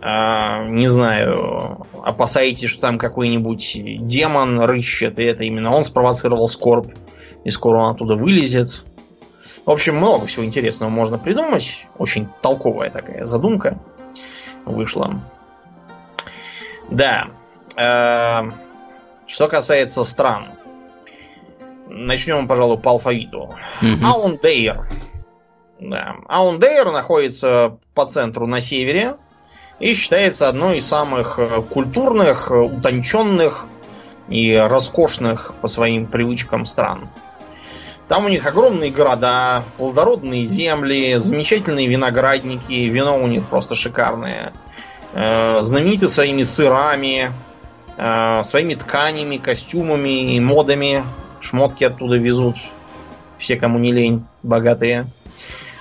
[0.00, 3.76] а, не знаю, опасаетесь, что там какой-нибудь
[4.06, 6.92] демон рыщет, и это именно он спровоцировал скорбь,
[7.44, 8.84] и скоро он оттуда вылезет.
[9.66, 11.86] В общем, много всего интересного можно придумать.
[11.96, 13.78] Очень толковая такая задумка
[14.66, 15.22] вышла.
[16.90, 17.28] Да.
[17.76, 18.42] Э,
[19.26, 20.48] что касается стран.
[21.88, 23.54] Начнем, пожалуй, по алфавиту.
[23.80, 24.04] Mm-hmm.
[24.04, 24.86] Аундейр
[25.84, 26.16] да.
[26.28, 29.16] Аундейр находится по центру на севере
[29.80, 33.66] и считается одной из самых э, культурных, э, утонченных
[34.28, 37.08] и роскошных по своим привычкам стран.
[38.08, 44.54] Там у них огромные города, плодородные земли, замечательные виноградники, вино у них просто шикарное.
[45.12, 47.32] Э, знамениты своими сырами,
[47.96, 51.04] своими тканями, костюмами и модами.
[51.40, 52.56] Шмотки оттуда везут.
[53.38, 55.06] Все, кому не лень, богатые.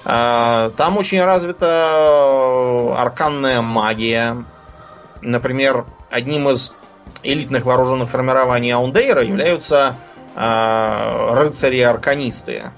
[0.06, 4.44] А, там очень развита э, арканная магия.
[5.22, 6.74] Например, одним из
[7.24, 9.96] элитных вооруженных формирований Аундейра являются
[10.36, 12.72] э, рыцари-арканисты.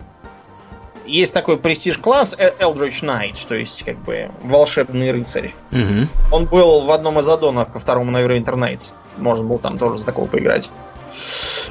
[1.07, 5.53] Есть такой престиж-класс э, Eldritch Knight, то есть как бы волшебный рыцарь.
[5.71, 6.07] Угу.
[6.31, 8.93] Он был в одном из аддонов ко второму Neverwinter Nights.
[9.17, 10.69] Можно было там тоже за такого поиграть.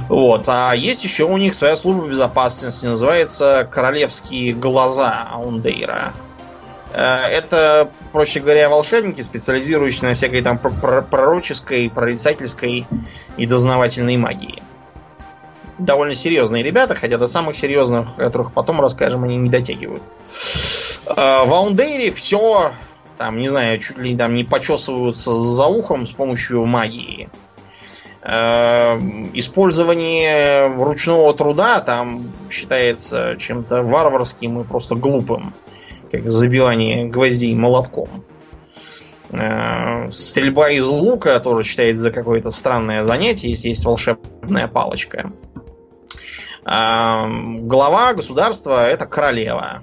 [0.09, 0.45] Вот.
[0.49, 6.13] А есть еще у них своя служба безопасности, называется Королевские глаза Аундейра.
[6.93, 12.87] Э, это, проще говоря, волшебники, специализирующиеся на всякой там пророческой, прорицательской
[13.37, 14.63] и дознавательной магии.
[15.79, 20.03] довольно серьезные ребята, хотя до самых серьезных, о которых потом расскажем, они не дотягивают.
[21.07, 22.73] А, в Аундейре все,
[23.19, 27.29] там, не знаю, чуть ли там не почесываются за ухом с помощью магии.
[28.27, 28.99] А,
[29.35, 35.53] использование ручного труда там считается чем-то варварским и просто глупым,
[36.11, 38.25] как забивание гвоздей молотком.
[39.31, 45.31] А, стрельба из лука тоже считается какое-то странное занятие, если есть волшебная палочка.
[46.65, 49.83] Глава государства это королева.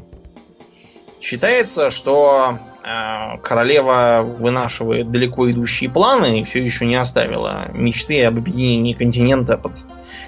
[1.22, 8.94] Считается, что королева вынашивает далеко идущие планы и все еще не оставила мечты об объединении
[8.94, 9.74] континента под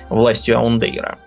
[0.10, 1.18] властью Аундейра.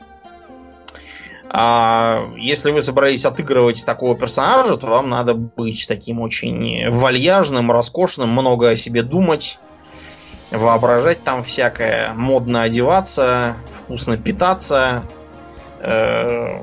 [1.49, 8.29] А если вы собрались отыгрывать такого персонажа, то вам надо быть таким очень вальяжным, роскошным,
[8.29, 9.59] много о себе думать,
[10.51, 15.03] воображать там всякое, модно одеваться, вкусно питаться,
[15.81, 16.59] э,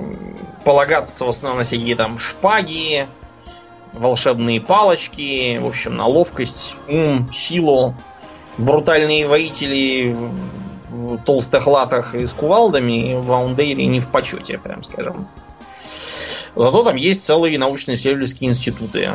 [0.63, 3.07] полагаться в основном на всякие там шпаги,
[3.93, 7.95] волшебные палочки, в общем, на ловкость, ум, силу.
[8.57, 14.83] Брутальные воители в, в толстых латах и с кувалдами в Аундейре не в почете, прям
[14.83, 15.27] скажем.
[16.55, 19.11] Зато там есть целые научно-исследовательские институты.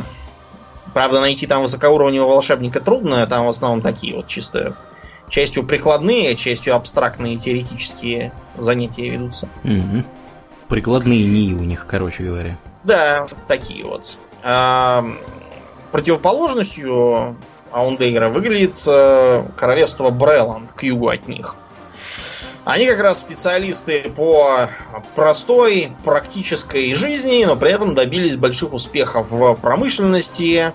[0.93, 4.75] Правда, найти там высокоуровневого волшебника трудно, там в основном такие вот чисто
[5.29, 9.47] частью прикладные, частью абстрактные теоретические занятия ведутся.
[9.63, 10.03] Угу.
[10.67, 12.57] Прикладные НИИ у них, короче говоря.
[12.83, 14.17] Да, такие вот.
[14.43, 15.05] А,
[15.91, 17.35] противоположностью
[17.71, 21.55] Аундейра выглядит э, королевство Бреланд к югу от них.
[22.65, 24.69] Они как раз специалисты по
[25.15, 30.73] простой практической жизни, но при этом добились больших успехов в промышленности,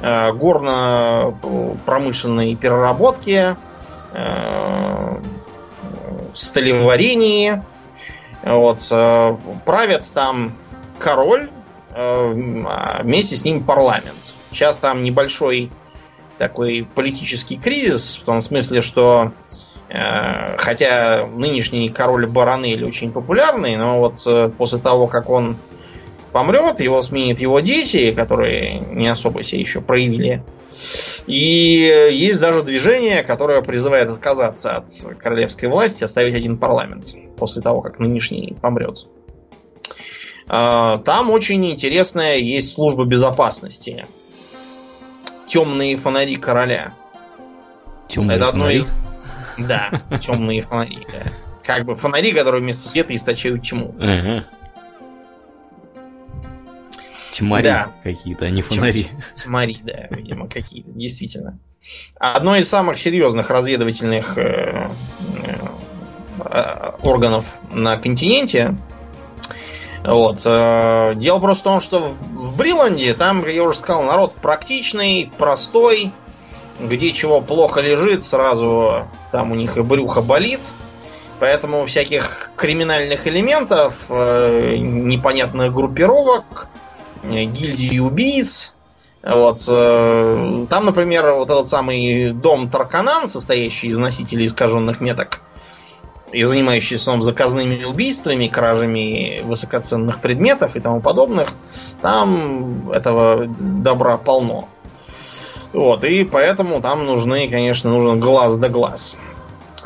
[0.00, 3.56] э, горно-промышленной переработке,
[4.12, 5.20] э,
[6.34, 7.62] сталеварении,
[8.42, 8.80] вот,
[9.64, 10.52] правят там
[10.98, 11.50] король,
[11.96, 14.34] вместе с ним парламент.
[14.50, 15.70] Сейчас там небольшой
[16.38, 19.32] такой политический кризис, в том смысле, что
[19.88, 25.56] э, хотя нынешний король Баранель очень популярный, но вот после того, как он
[26.32, 30.44] помрет, его сменят его дети, которые не особо себя еще проявили.
[31.26, 37.80] И есть даже движение, которое призывает отказаться от королевской власти, оставить один парламент после того,
[37.80, 39.06] как нынешний помрет.
[40.48, 44.06] А, там очень интересная есть служба безопасности.
[45.46, 46.94] Темные фонари короля.
[48.08, 48.86] Темные Это одно из...
[49.58, 51.06] Да, темные фонари.
[51.62, 53.94] Как бы фонари, которые вместо света источают тьму.
[53.98, 54.46] Ага.
[57.32, 57.92] Тьмари да.
[58.02, 59.08] какие-то, а не фонари.
[59.34, 61.58] Тьмари, да, видимо, какие-то, действительно.
[62.18, 64.88] Одно из самых серьезных разведывательных э,
[66.44, 68.76] э, органов на континенте.
[70.06, 70.40] Вот.
[70.44, 76.12] Э, дело просто в том, что в Бриланде там, я уже сказал, народ практичный, простой,
[76.80, 80.60] где чего плохо лежит, сразу там у них и брюхо болит.
[81.38, 86.68] Поэтому всяких криминальных элементов, э, непонятных группировок,
[87.30, 88.72] Э, гильдии убийц.
[89.22, 89.64] Вот.
[89.66, 95.40] Там, например, вот этот самый дом Тарканан, состоящий из носителей искаженных меток,
[96.36, 101.48] и занимающийся он заказными убийствами, кражами высокоценных предметов и тому подобных,
[102.02, 104.68] там этого добра полно.
[105.72, 109.16] Вот, и поэтому там нужны, конечно, нужен глаз да глаз.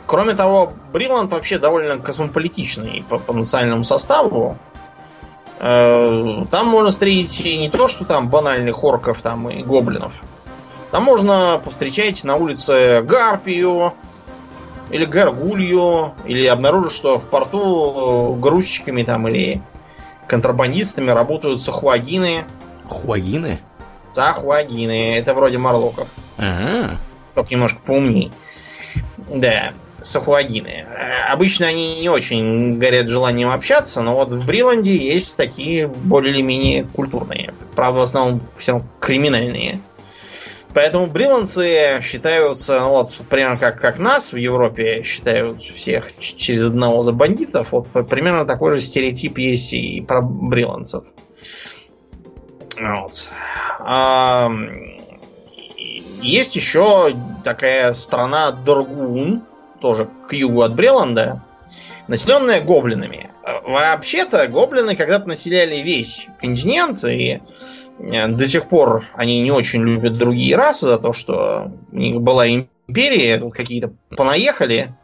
[0.06, 4.58] Кроме того, Бриланд вообще довольно космополитичный по, по национальному составу.
[5.60, 10.20] Э, там можно встретить не то, что там банальных орков там и гоблинов.
[10.90, 13.94] Там можно повстречать на улице гарпию
[14.90, 19.62] или горгулью, или обнаружить, что в порту грузчиками там или
[20.26, 22.44] контрабандистами работают сахуагины.
[22.86, 23.60] Хуагины?
[24.12, 25.16] Сахуагины.
[25.16, 26.08] Это вроде марлоков.
[26.36, 26.98] Ага.
[27.34, 28.32] Только немножко поумней.
[29.28, 29.72] Да
[30.02, 30.86] сахуагины.
[31.30, 36.42] Обычно они не очень горят желанием общаться, но вот в Бриланде есть такие более или
[36.42, 37.54] менее культурные.
[37.74, 39.80] Правда, в основном все равно криминальные.
[40.72, 47.02] Поэтому бриландцы считаются, ну вот, примерно как, как нас в Европе считают всех через одного
[47.02, 51.04] за бандитов, вот примерно такой же стереотип есть и про бриландцев.
[52.78, 53.30] Вот.
[53.80, 54.50] А,
[56.22, 57.14] есть еще
[57.44, 59.42] такая страна Доргун,
[59.80, 61.42] тоже к югу от Бреланда,
[62.06, 63.30] населенная гоблинами.
[63.64, 67.40] Вообще-то гоблины когда-то населяли весь континент, и
[68.00, 72.48] до сих пор они не очень любят другие расы за то, что у них была
[72.48, 74.94] империя, тут какие-то понаехали,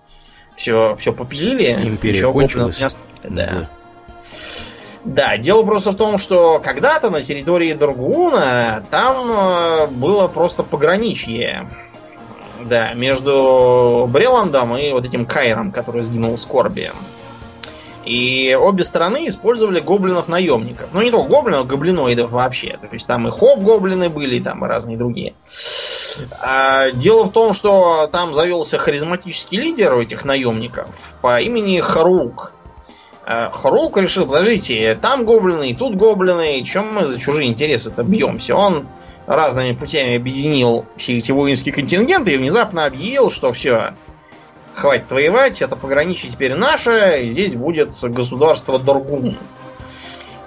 [0.56, 1.72] все, все попилили.
[1.84, 2.78] Империя еще кончилась.
[2.78, 3.50] Не да.
[3.50, 3.70] да.
[5.04, 11.70] Да, дело просто в том, что когда-то на территории Даргуна там э, было просто пограничье.
[12.64, 16.90] Да, между Бреландом и вот этим Кайром, который сгинул в Скорби.
[18.06, 20.90] И обе стороны использовали гоблинов-наемников.
[20.92, 22.78] Ну, не только гоблинов, гоблиноидов вообще.
[22.80, 25.34] То есть там и хоп-гоблины были, там и разные другие.
[26.40, 32.52] А, дело в том, что там завелся харизматический лидер у этих наемников по имени Харук.
[33.24, 38.54] А, Харук решил, подождите, там гоблины, тут гоблины, чем мы за чужие интересы-то бьемся?
[38.54, 38.86] Он
[39.26, 43.94] разными путями объединил все эти воинские контингенты и внезапно объявил, что все,
[44.76, 49.36] хватит воевать, это пограничье теперь наше, здесь будет государство Доргун.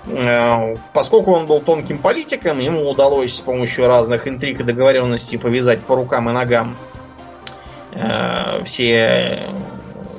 [0.06, 5.82] Э, поскольку он был тонким политиком, ему удалось с помощью разных интриг и договоренностей повязать
[5.82, 6.78] по рукам и ногам
[7.92, 9.50] э, все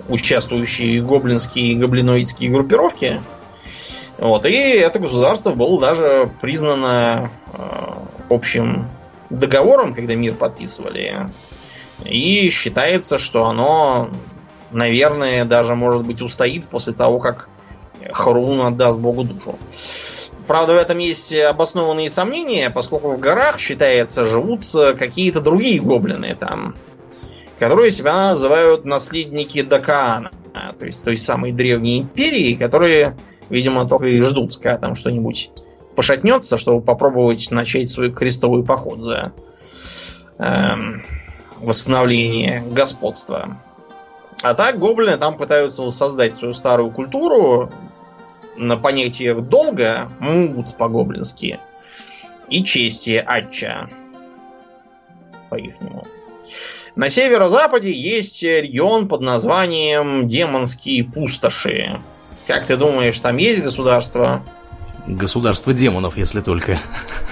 [0.08, 3.22] участвующие гоблинские и гоблиноидские группировки.
[4.18, 7.58] Вот, и это государство было даже признано э,
[8.28, 8.88] общим
[9.30, 11.28] договором, когда мир подписывали.
[12.04, 14.10] И считается, что оно,
[14.70, 17.48] наверное, даже, может быть, устоит после того, как
[18.12, 19.58] Харун отдаст Богу душу.
[20.46, 24.64] Правда, в этом есть обоснованные сомнения, поскольку в горах, считается, живут
[24.98, 26.74] какие-то другие гоблины там,
[27.58, 30.30] которые себя называют наследники Дакаана,
[30.78, 33.16] то есть той самой древней империи, которые,
[33.48, 35.50] видимо, только и ждут, когда там что-нибудь
[35.94, 39.32] пошатнется, чтобы попробовать начать свой крестовый поход за
[40.38, 41.04] эм,
[41.60, 43.58] восстановление господства.
[44.42, 47.70] А так гоблины там пытаются создать свою старую культуру
[48.56, 51.60] на понятиях долга, мут по-гоблински,
[52.48, 53.88] и чести атча
[55.50, 56.06] по-ихнему.
[56.96, 62.00] На северо-западе есть регион под названием Демонские пустоши.
[62.46, 64.42] Как ты думаешь, там есть государство?
[65.06, 66.80] Государство демонов, если только.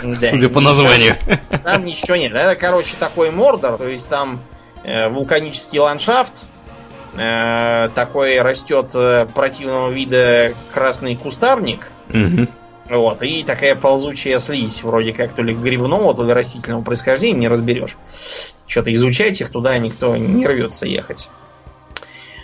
[0.02, 1.18] Да, Судя по названию.
[1.48, 2.32] Там, там ничего нет.
[2.32, 4.40] Это, короче, такой мордор, то есть там
[4.84, 6.44] э, вулканический ландшафт,
[7.16, 11.90] э, такой растет э, противного вида красный кустарник.
[12.08, 12.48] Угу.
[12.90, 17.48] Вот, и такая ползучая слизь, вроде как то ли грибного, то ли растительного происхождения, не
[17.48, 17.96] разберешь.
[18.66, 21.28] Что-то изучать их туда никто не рвется ехать.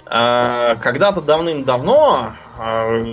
[0.06, 3.04] А, когда-то давным-давно а,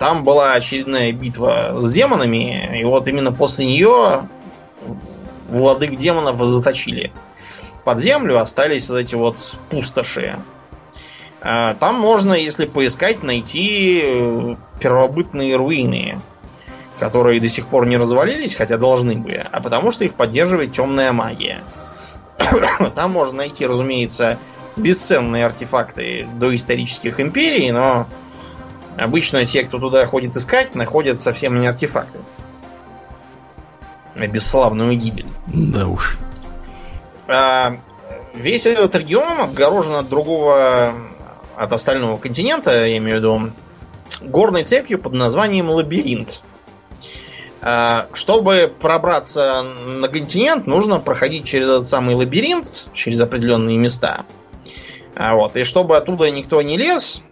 [0.00, 4.26] там была очередная битва с демонами, и вот именно после нее
[5.50, 7.12] владык демонов заточили
[7.84, 10.38] под землю, остались вот эти вот пустоши.
[11.42, 16.18] А, там можно, если поискать, найти э, первобытные руины,
[16.98, 21.12] которые до сих пор не развалились, хотя должны бы, а потому что их поддерживает темная
[21.12, 21.62] магия.
[22.94, 24.38] Там можно найти, разумеется,
[24.76, 28.06] бесценные артефакты доисторических империй, но
[28.96, 32.18] обычно те, кто туда ходит искать, находят совсем не артефакты.
[34.14, 35.28] А бесславную гибель.
[35.46, 36.18] Да уж.
[37.28, 37.78] А,
[38.34, 40.94] весь этот регион отгорожен от другого
[41.56, 43.52] от остального континента, я имею в виду,
[44.22, 46.42] горной цепью под названием Лабиринт.
[47.62, 54.24] А, чтобы пробраться на континент, нужно проходить через этот самый лабиринт, через определенные места.
[55.14, 55.56] А вот.
[55.56, 57.22] И чтобы оттуда никто не лез,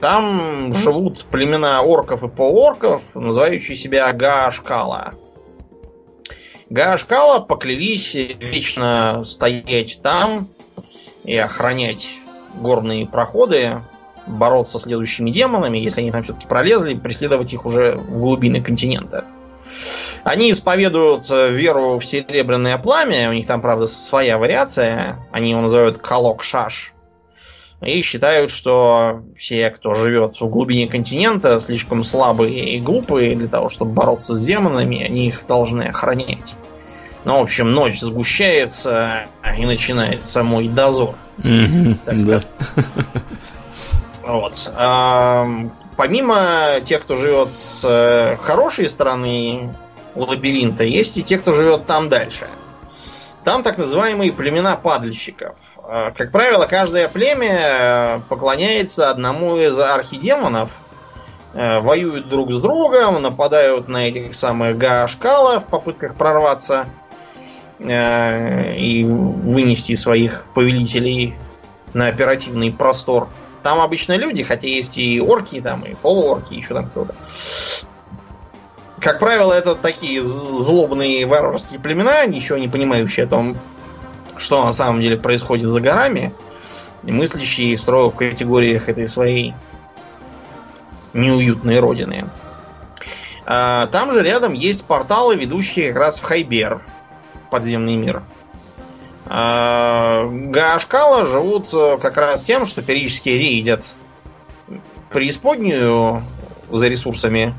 [0.00, 5.14] там живут племена орков и полуорков, называющие себя Гаашкала.
[6.70, 10.48] Гаашкала поклялись вечно стоять там
[11.24, 12.08] и охранять
[12.54, 13.82] горные проходы,
[14.26, 19.24] бороться с следующими демонами, если они там все-таки пролезли, преследовать их уже в глубины континента.
[20.22, 25.98] Они исповедуют веру в серебряное пламя, у них там, правда, своя вариация, они его называют
[25.98, 26.93] Калок-Шаш.
[27.82, 33.68] И считают, что все, кто живет в глубине континента, слишком слабые и глупые для того,
[33.68, 36.54] чтобы бороться с демонами, они их должны охранять.
[37.24, 39.26] Ну, в общем, ночь сгущается,
[39.58, 41.14] и начинается мой дозор.
[41.38, 42.46] Mm-hmm, так сказать.
[44.26, 44.72] Вот.
[44.74, 45.46] А,
[45.96, 49.74] помимо тех, кто живет с э, хорошей стороны
[50.14, 52.48] лабиринта, есть и те, кто живет там дальше.
[53.44, 55.73] Там так называемые племена падальщиков.
[55.86, 60.70] А, как правило, каждое племя э, поклоняется одному из архидемонов,
[61.52, 66.86] э, воюют друг с другом, нападают на этих самых гаашкала в попытках прорваться
[67.80, 71.34] Э, и вынести своих повелителей
[71.92, 73.28] на оперативный простор.
[73.62, 77.14] Там обычно люди, хотя есть и орки, там и полуорки, еще там кто-то.
[79.00, 83.56] Как правило, это такие злобные варварские племена, ничего не понимающие о том,
[84.36, 86.34] что на самом деле происходит за горами.
[87.02, 89.54] мыслящий строил в категориях этой своей
[91.12, 92.26] неуютной родины.
[93.46, 96.82] А, там же рядом есть порталы, ведущие как раз в Хайбер,
[97.34, 98.22] в подземный мир.
[99.26, 103.94] А, Гаашкала живут э, как раз тем, что периодически рейдят
[105.10, 106.22] преисподнюю
[106.70, 107.54] за ресурсами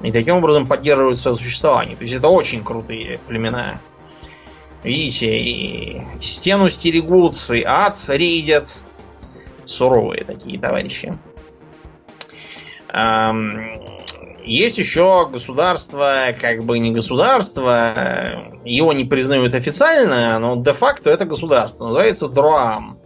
[0.00, 1.96] и таким образом поддерживают свое существование.
[1.96, 3.80] То есть это очень крутые племена.
[4.82, 8.82] Видите, и стену стерегут, и ад рейдят.
[9.64, 11.18] Суровые такие товарищи.
[14.44, 17.92] Есть еще государство, как бы не государство,
[18.64, 21.88] его не признают официально, но де-факто это государство.
[21.88, 22.98] Называется Дроам.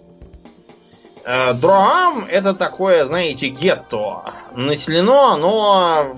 [1.25, 4.23] Э, Дроам это такое, знаете, гетто.
[4.55, 6.17] Населено оно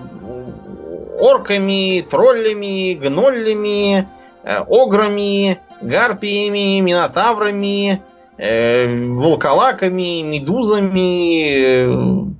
[1.19, 4.07] орками, троллями, гноллями,
[4.45, 8.03] ограми, гарпиями, минотаврами,
[8.37, 11.87] э, волколаками, медузами,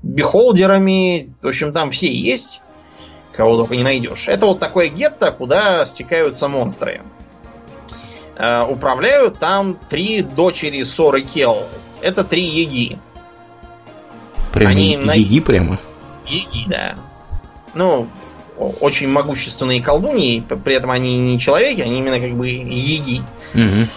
[0.03, 1.29] бихолдерами.
[1.43, 2.61] В общем, там все есть
[3.37, 4.29] кого только не найдешь.
[4.29, 7.03] Это вот такое гетто, куда стекаются монстры.
[8.37, 11.65] Э, управляют там три дочери Соры Кел.
[12.01, 12.99] Это три еги.
[14.53, 15.45] Прямо Они еги на...
[15.45, 15.79] прямо?
[16.27, 16.97] Еги, да.
[17.75, 18.09] Ну,
[18.69, 23.23] очень могущественные колдуньи, при этом они не человеки, они именно как бы еги
[23.55, 23.89] угу.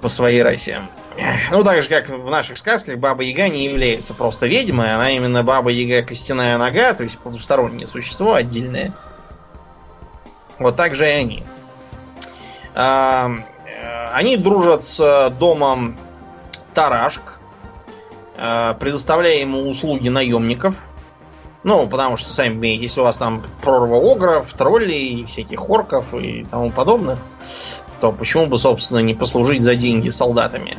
[0.00, 0.80] по своей расе.
[1.50, 5.42] Ну, так же, как в наших сказках, Баба Яга не является просто ведьмой, она именно
[5.42, 8.94] Баба Яга костяная нога, то есть потустороннее существо отдельное.
[10.58, 11.42] Вот так же и они.
[12.74, 13.30] А,
[14.14, 15.98] они дружат с домом
[16.74, 17.40] Тарашк,
[18.36, 20.84] а, предоставляя ему услуги наемников.
[21.64, 26.46] Ну, потому что, сами понимаете, если у вас там прорва огров, троллей, всяких орков и
[26.48, 27.18] тому подобных,
[28.00, 30.76] то почему бы, собственно, не послужить за деньги солдатами?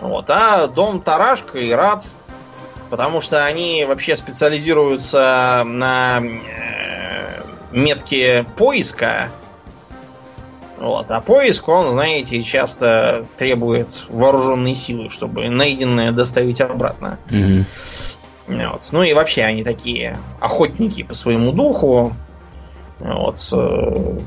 [0.00, 0.28] Вот.
[0.28, 2.04] А дом Тарашка и Рад,
[2.90, 7.42] потому что они вообще специализируются на э,
[7.72, 9.30] метке поиска.
[10.78, 11.10] Вот.
[11.10, 17.18] А поиск, он, знаете, часто требует вооруженной силы, чтобы найденное доставить обратно.
[17.30, 17.64] mm
[18.46, 18.88] Вот.
[18.92, 22.14] Ну и вообще они такие охотники по своему духу.
[22.98, 23.36] Вот.
[23.52, 24.18] Э,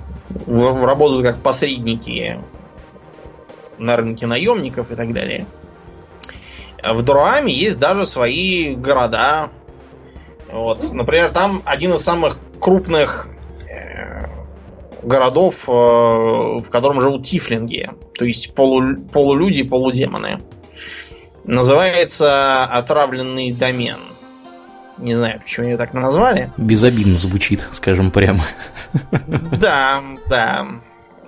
[0.47, 2.39] работают как посредники
[3.78, 5.45] на рынке наемников и так далее.
[6.84, 9.49] В Дуруаме есть даже свои города.
[10.51, 13.28] Вот, например, там один из самых крупных
[13.67, 14.28] э,
[15.03, 20.39] городов, э, в котором живут тифлинги, то есть полу, полулюди, полудемоны.
[21.43, 23.97] Называется отравленный домен.
[25.00, 26.52] Не знаю, почему ее так назвали.
[26.58, 28.45] Безобидно звучит, скажем прямо.
[29.12, 30.68] Да, да.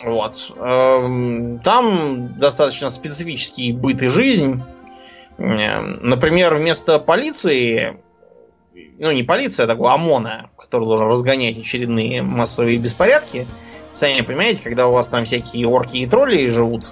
[0.04, 0.52] Вот.
[0.58, 4.62] Эм, там достаточно специфический быт и жизнь.
[5.38, 7.98] Эм, например, вместо полиции,
[9.00, 13.48] ну не полиция, а такого ОМОНа, который должен разгонять очередные массовые беспорядки,
[13.96, 16.86] сами понимаете, когда у вас там всякие орки и тролли живут,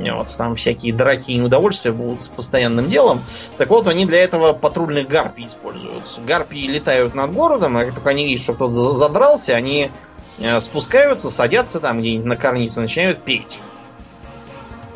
[0.00, 3.22] вот, там всякие драки и неудовольствия будут постоянным делом.
[3.56, 6.04] Так вот, они для этого патрульных гарпий используют.
[6.26, 9.90] Гарпии летают над городом, а как только они видят, что кто-то задрался, они
[10.38, 13.60] э, спускаются, садятся там где-нибудь на карнице, начинают петь.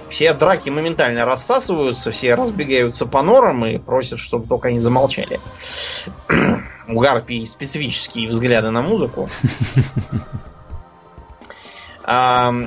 [0.08, 5.40] Все драки моментально рассасываются, все разбегаются по норам и просят, чтобы только они замолчали.
[6.88, 9.30] У гарпий специфические взгляды на музыку.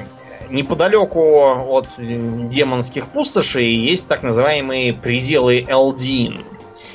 [0.50, 6.44] Неподалеку от демонских пустошей есть так называемые пределы Элдин.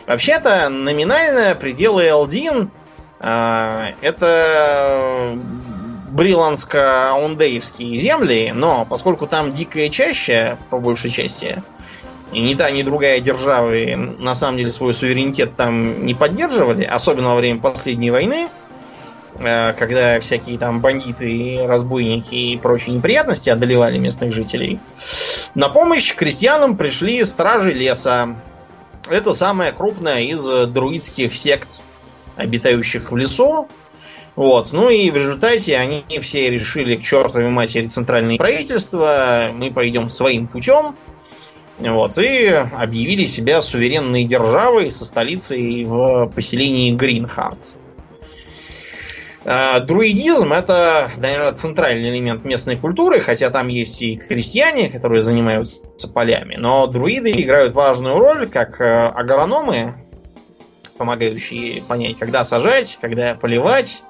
[0.06, 2.70] Вообще-то номинально пределы Элдин
[3.20, 5.38] а, это
[6.10, 11.62] бриланско-аундеевские земли, но поскольку там дикая чаще, по большей части,
[12.32, 17.30] и ни та, ни другая державы на самом деле свой суверенитет там не поддерживали, особенно
[17.30, 18.69] во время последней войны, э,
[19.40, 24.78] когда всякие там бандиты, разбойники и прочие неприятности одолевали местных жителей.
[25.54, 28.36] На помощь крестьянам пришли стражи леса.
[29.08, 31.80] Это самая крупная из друидских сект,
[32.36, 33.66] обитающих в лесу.
[34.36, 34.72] Вот.
[34.72, 40.46] Ну и в результате они все решили к чертовой матери центральное правительство, мы пойдем своим
[40.46, 40.96] путем.
[41.78, 47.72] Вот, и объявили себя суверенной державой со столицей в поселении Гринхард.
[49.44, 56.08] А, друидизм это, наверное, центральный элемент местной культуры, хотя там есть и крестьяне, которые занимаются
[56.12, 59.94] полями, но друиды играют важную роль как э, агрономы,
[60.98, 64.02] помогающие понять, когда сажать, когда поливать,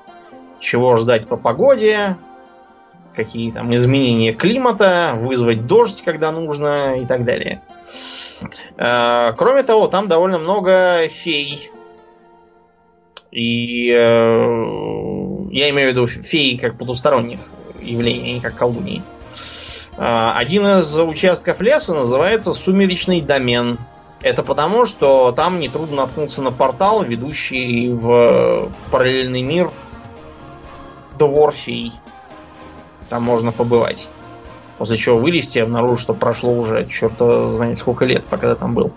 [0.58, 2.16] чего ждать по погоде,
[3.14, 7.62] какие там изменения климата, вызвать дождь, когда нужно и так далее.
[8.76, 11.70] Э, кроме того, там довольно много фей.
[13.30, 14.99] И э,
[15.50, 17.40] я имею в виду фей как потусторонних
[17.80, 19.02] явлений, а не как колдуньи.
[19.96, 23.78] Э, один из участков леса называется Сумеречный домен.
[24.22, 29.70] Это потому, что там нетрудно наткнуться на портал, ведущий в параллельный мир
[31.18, 31.92] двор фей.
[33.08, 34.08] Там можно побывать.
[34.78, 38.74] После чего вылезти и обнаружить, что прошло уже черта знает сколько лет, пока ты там
[38.74, 38.92] был.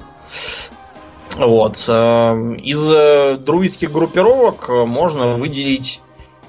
[1.36, 1.84] Вот.
[1.88, 6.02] Э, из э, друидских группировок можно выделить,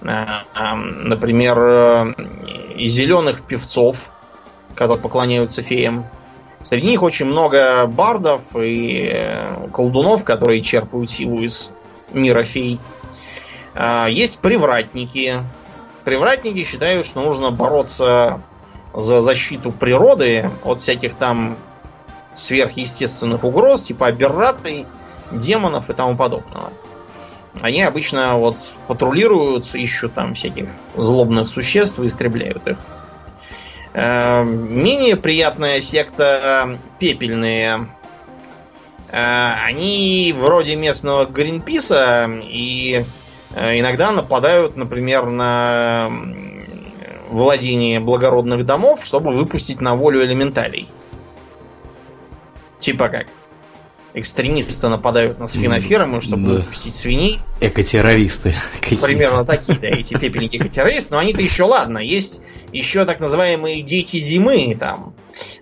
[0.04, 2.14] например,
[2.76, 4.10] зеленых певцов,
[4.74, 6.06] которые поклоняются феям.
[6.62, 9.14] Среди них очень много бардов и
[9.72, 11.70] колдунов, которые черпают силу из
[12.12, 12.78] мира фей.
[14.08, 15.42] Есть привратники.
[16.04, 18.40] Привратники считают, что нужно бороться
[18.92, 21.56] за защиту природы от всяких там
[22.34, 24.86] сверхъестественных угроз, типа аберраций,
[25.32, 26.70] демонов и тому подобного.
[27.60, 28.56] Они обычно вот
[28.88, 32.78] патрулируют, ищут там всяких злобных существ и истребляют их.
[33.92, 37.88] Эм, менее приятная секта пепельные.
[39.08, 43.04] Э, они вроде местного Гринписа и
[43.54, 46.10] э, иногда нападают, например, на
[47.30, 50.88] владение благородных домов, чтобы выпустить на волю элементалей.
[52.80, 53.26] Типа как?
[54.14, 56.52] Экстремисты нападают на свинофермы, чтобы да.
[56.58, 57.40] выпустить свиней.
[57.60, 58.54] Экотеррористы.
[59.02, 61.14] Примерно такие, да, эти пепельники экотеррористы.
[61.14, 61.98] Но они-то еще ладно.
[61.98, 62.40] Есть
[62.72, 65.14] еще так называемые дети зимы там.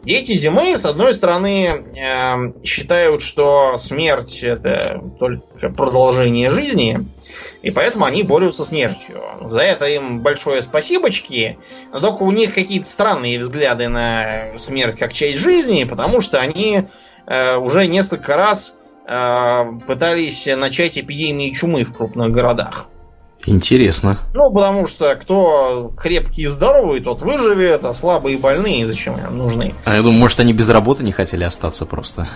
[0.03, 7.07] Дети зимы, с одной стороны, э, считают, что смерть это только продолжение жизни,
[7.63, 9.23] и поэтому они борются с нежитью.
[9.47, 11.59] За это им большое спасибочки.
[11.93, 16.87] Но только у них какие-то странные взгляды на смерть как часть жизни, потому что они
[17.59, 18.75] уже несколько раз
[19.07, 22.89] э, пытались начать эпидемии чумы в крупных городах.
[23.45, 24.19] Интересно.
[24.35, 29.37] Ну, потому что кто крепкий и здоровый, тот выживет, а слабые и больные зачем им
[29.37, 29.75] нужны?
[29.85, 32.29] А я думаю, может, они без работы не хотели остаться просто.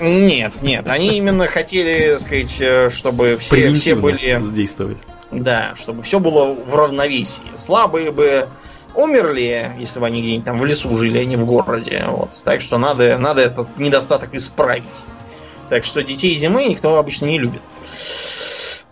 [0.00, 4.42] Нет, нет, они именно хотели, сказать, э, чтобы все, все были...
[4.52, 4.98] Действовать.
[5.30, 7.42] Да, чтобы все было в равновесии.
[7.54, 8.48] Слабые бы
[8.94, 12.04] умерли, если бы они где-нибудь там в лесу жили, а не в городе.
[12.08, 12.30] Вот.
[12.44, 15.02] Так что надо, надо этот недостаток исправить.
[15.68, 17.62] Так что детей зимы никто обычно не любит.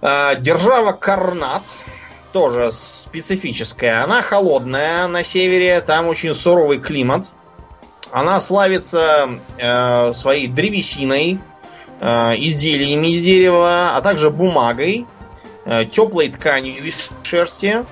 [0.01, 1.63] А, держава Карнат
[2.33, 4.03] тоже специфическая.
[4.05, 7.33] Она холодная на севере, там очень суровый климат.
[8.13, 11.39] Она славится э, своей древесиной,
[12.01, 15.07] э, изделиями из дерева, а также бумагой,
[15.65, 17.85] э, теплой тканью из шерсти,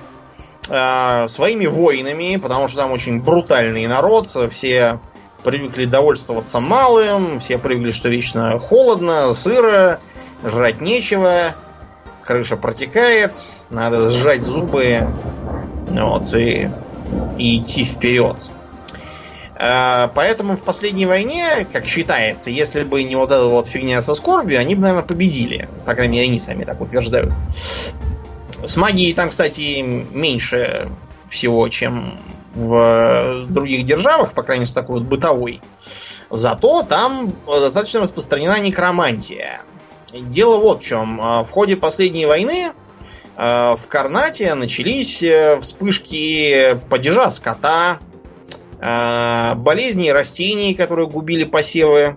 [0.69, 4.99] э, своими воинами, потому что там очень брутальный народ, все
[5.43, 9.99] привыкли довольствоваться малым, все привыкли, что вечно холодно, сыро,
[10.43, 11.55] жрать нечего,
[12.23, 13.33] крыша протекает,
[13.69, 15.07] надо сжать зубы
[15.89, 16.69] вот, и,
[17.37, 18.37] и идти вперед.
[19.55, 24.15] Э, поэтому в последней войне, как считается, если бы не вот эта вот фигня со
[24.15, 25.67] скорбью, они бы, наверное, победили.
[25.85, 27.33] По крайней мере, они сами так утверждают.
[28.63, 30.89] С магией там, кстати, меньше
[31.29, 32.19] всего, чем
[32.55, 35.61] в других державах, по крайней мере, такой вот бытовой.
[36.29, 39.61] Зато там достаточно распространена некромантия.
[40.11, 41.19] Дело вот в чем.
[41.21, 42.71] Э, в ходе последней войны
[43.37, 45.23] э, в Карнате начались
[45.61, 47.99] вспышки падежа скота,
[48.81, 52.15] а, болезни растений, которые губили посевы,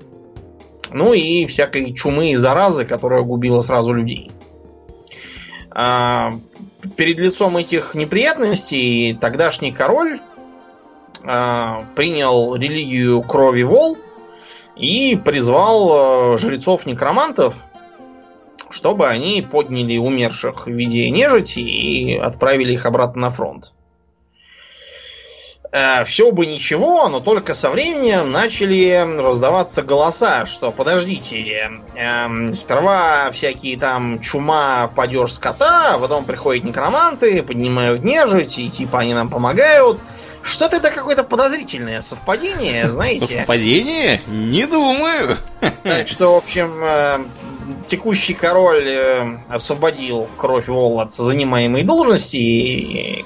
[0.90, 4.30] ну и всякой чумы и заразы, которая губила сразу людей.
[5.74, 6.34] А,
[6.96, 10.20] перед лицом этих неприятностей тогдашний король
[11.24, 13.96] а, принял религию крови вол
[14.76, 17.54] и призвал жрецов-некромантов,
[18.70, 23.72] чтобы они подняли умерших в виде нежити и отправили их обратно на фронт
[26.04, 33.78] все бы ничего, но только со временем начали раздаваться голоса, что подождите, э, сперва всякие
[33.78, 40.00] там чума, падеж скота, а потом приходят некроманты, поднимают нежить, и типа они нам помогают.
[40.42, 43.38] Что-то это какое-то подозрительное совпадение, знаете.
[43.38, 44.22] Совпадение?
[44.26, 45.38] Не думаю.
[45.84, 47.18] Так что, в общем, э,
[47.86, 53.24] текущий король э, освободил кровь Вол от занимаемой должности и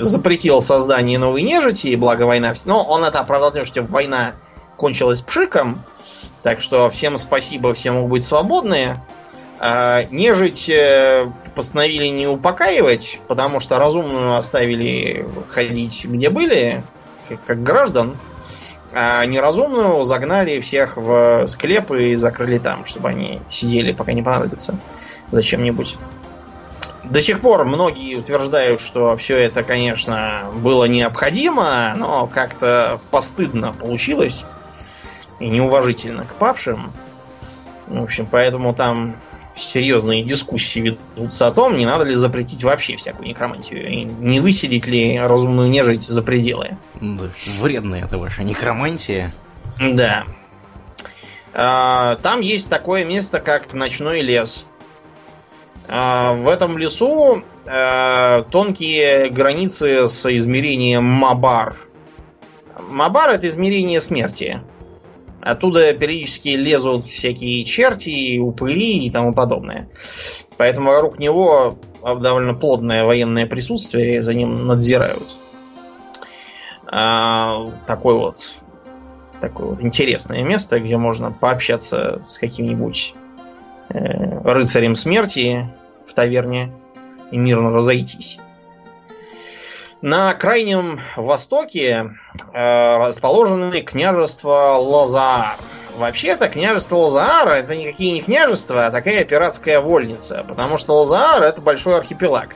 [0.00, 2.54] запретил создание новой нежити, и благо война...
[2.64, 4.34] Но он это оправдал тем, что война
[4.76, 5.82] кончилась пшиком,
[6.42, 9.00] так что всем спасибо, все могут быть свободны.
[9.60, 16.82] А нежить э, постановили не упокаивать, потому что разумную оставили ходить где были,
[17.46, 18.16] как граждан.
[18.96, 24.78] А неразумную загнали всех в склепы и закрыли там, чтобы они сидели, пока не понадобится
[25.32, 25.96] зачем-нибудь.
[27.02, 34.44] До сих пор многие утверждают, что все это, конечно, было необходимо, но как-то постыдно получилось
[35.40, 36.92] и неуважительно к павшим.
[37.88, 39.16] В общем, поэтому там
[39.56, 44.86] серьезные дискуссии ведутся о том, не надо ли запретить вообще всякую некромантию, и не выселить
[44.86, 46.76] ли разумную нежить за пределы.
[47.00, 47.28] Да,
[47.60, 49.34] вредная это ваша некромантия.
[49.80, 50.24] Да.
[51.52, 54.66] А, там есть такое место, как ночной лес.
[55.86, 61.76] А, в этом лесу а, тонкие границы с измерением Мабар.
[62.88, 64.60] Мабар это измерение смерти.
[65.44, 69.90] Оттуда периодически лезут всякие черти, упыри и тому подобное.
[70.56, 75.36] Поэтому вокруг него довольно плотное военное присутствие, за ним надзирают.
[76.86, 78.54] А, такой вот
[79.42, 83.14] такое вот интересное место, где можно пообщаться с каким-нибудь
[83.90, 85.68] э, рыцарем смерти
[86.06, 86.72] в таверне
[87.30, 88.38] и мирно разойтись.
[90.04, 92.10] На крайнем востоке
[92.52, 95.56] э, расположены княжества Лазаар.
[95.96, 101.42] Вообще это княжество Лазаар это никакие не княжества, а такая пиратская вольница, потому что Лазаар
[101.44, 102.54] это большой архипелаг.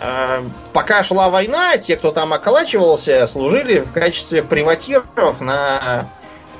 [0.00, 6.08] Э, пока шла война, те, кто там околачивался, служили в качестве приватиров на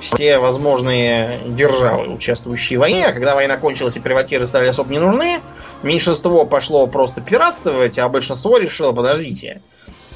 [0.01, 3.05] все возможные державы, участвующие в войне.
[3.05, 5.39] А когда война кончилась и приватиры стали особо не нужны,
[5.83, 9.61] меньшинство пошло просто пиратствовать, а большинство решило, подождите,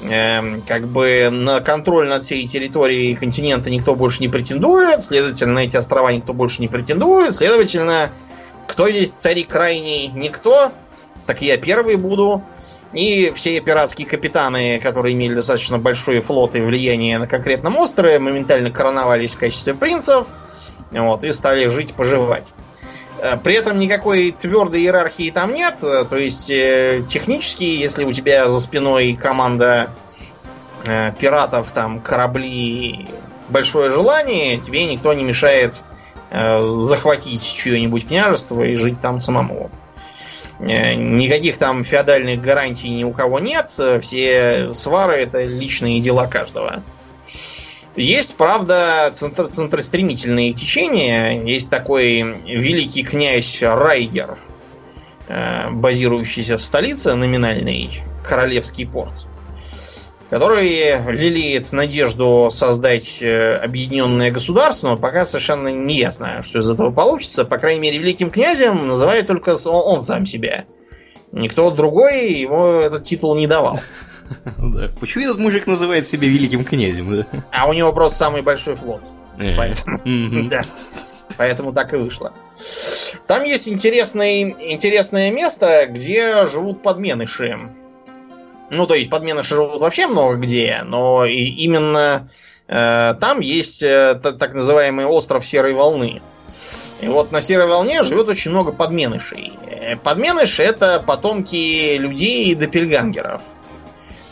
[0.02, 5.76] эм, как бы на контроль над всей территорией континента никто больше не претендует, следовательно, эти
[5.76, 8.10] острова никто больше не претендует, следовательно,
[8.66, 10.08] кто здесь царь крайний?
[10.08, 10.72] Никто.
[11.26, 12.42] Так я первый буду.
[12.92, 18.70] И все пиратские капитаны, которые имели достаточно большой флот и влияние на конкретном острове, моментально
[18.70, 20.28] короновались в качестве принцев
[20.92, 22.52] вот, и стали жить-поживать.
[23.24, 25.82] Э, при этом никакой твердой иерархии там нет.
[25.82, 29.90] Э, то есть э, технически, если у тебя за спиной команда
[31.18, 33.08] пиратов, там корабли,
[33.48, 35.82] большое желание, тебе никто не мешает
[36.30, 39.70] захватить чье-нибудь княжество и жить там самому.
[40.58, 43.70] Никаких там феодальных гарантий ни у кого нет.
[44.02, 46.82] Все свары это личные дела каждого.
[47.96, 51.42] Есть, правда, центр, центростремительные течения.
[51.42, 54.38] Есть такой великий князь Райгер,
[55.28, 59.26] э, базирующийся в столице номинальный Королевский порт
[60.30, 66.90] который лелеет надежду создать э, объединенное государство, но пока совершенно не ясно, что из этого
[66.90, 67.44] получится.
[67.44, 70.64] По крайней мере, великим князем называет только он, сам себя.
[71.30, 73.80] Никто другой ему этот титул не давал.
[74.58, 74.88] Да.
[75.00, 77.16] Почему этот мужик называет себя великим князем?
[77.16, 77.26] Да?
[77.52, 79.04] А у него просто самый большой флот.
[79.38, 79.56] Э.
[79.56, 80.62] Поэтому, да.
[81.36, 82.32] Поэтому так и вышло.
[83.26, 87.58] Там есть интересное, интересное место, где живут подменыши.
[88.70, 92.28] Ну, то есть подмены живут вообще много где, но и именно
[92.66, 96.22] э, там есть э, так называемый остров Серой Волны.
[97.00, 99.52] И вот на Серой Волне живет очень много подменышей.
[99.66, 103.42] Э, подменыши это потомки людей и допельгангеров.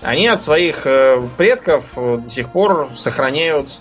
[0.02, 3.80] Они от своих э, предков до сих пор сохраняют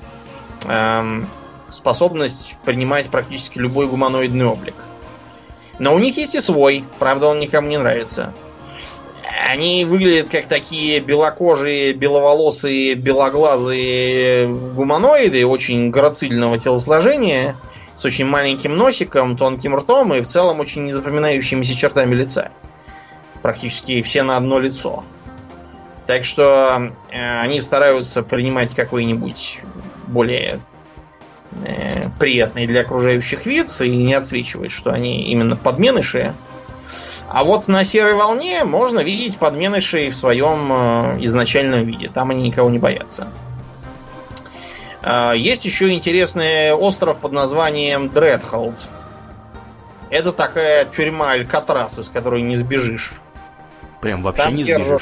[0.66, 1.24] э,
[1.70, 4.76] способность принимать практически любой гуманоидный облик.
[5.80, 8.34] Но у них есть и свой, правда он никому не нравится.
[9.50, 17.56] Они выглядят как такие белокожие, беловолосые, белоглазые гуманоиды очень грацильного телосложения,
[17.96, 22.52] с очень маленьким носиком, тонким ртом и в целом очень незапоминающимися чертами лица.
[23.42, 25.04] Практически все на одно лицо.
[26.12, 29.62] Так что э, они стараются принимать какой-нибудь
[30.08, 30.60] более
[31.66, 36.34] э, приятный для окружающих вид и не отсвечивать, что они именно подменыши.
[37.30, 42.12] А вот на серой волне можно видеть подменышей в своем э, изначальном виде.
[42.14, 43.30] Там они никого не боятся.
[45.04, 48.86] Э, есть еще интересный остров под названием Дредхолд.
[50.10, 53.14] Это такая тюрьма Алькатрас, из которой не сбежишь.
[54.02, 55.02] Прям вообще Там не держат...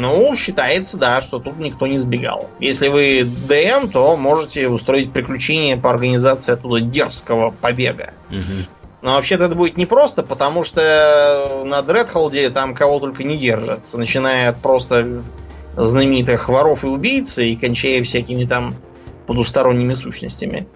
[0.00, 2.48] Ну, считается, да, что тут никто не сбегал.
[2.58, 8.14] Если вы ДМ, то можете устроить приключение по организации оттуда дерзкого побега.
[8.30, 8.66] Угу.
[9.02, 13.86] Но вообще-то это будет непросто, потому что на Дредхолде там кого только не держат.
[13.92, 15.22] Начиная от просто
[15.76, 18.76] знаменитых воров и убийц и кончая всякими там
[19.26, 20.66] потусторонними сущностями.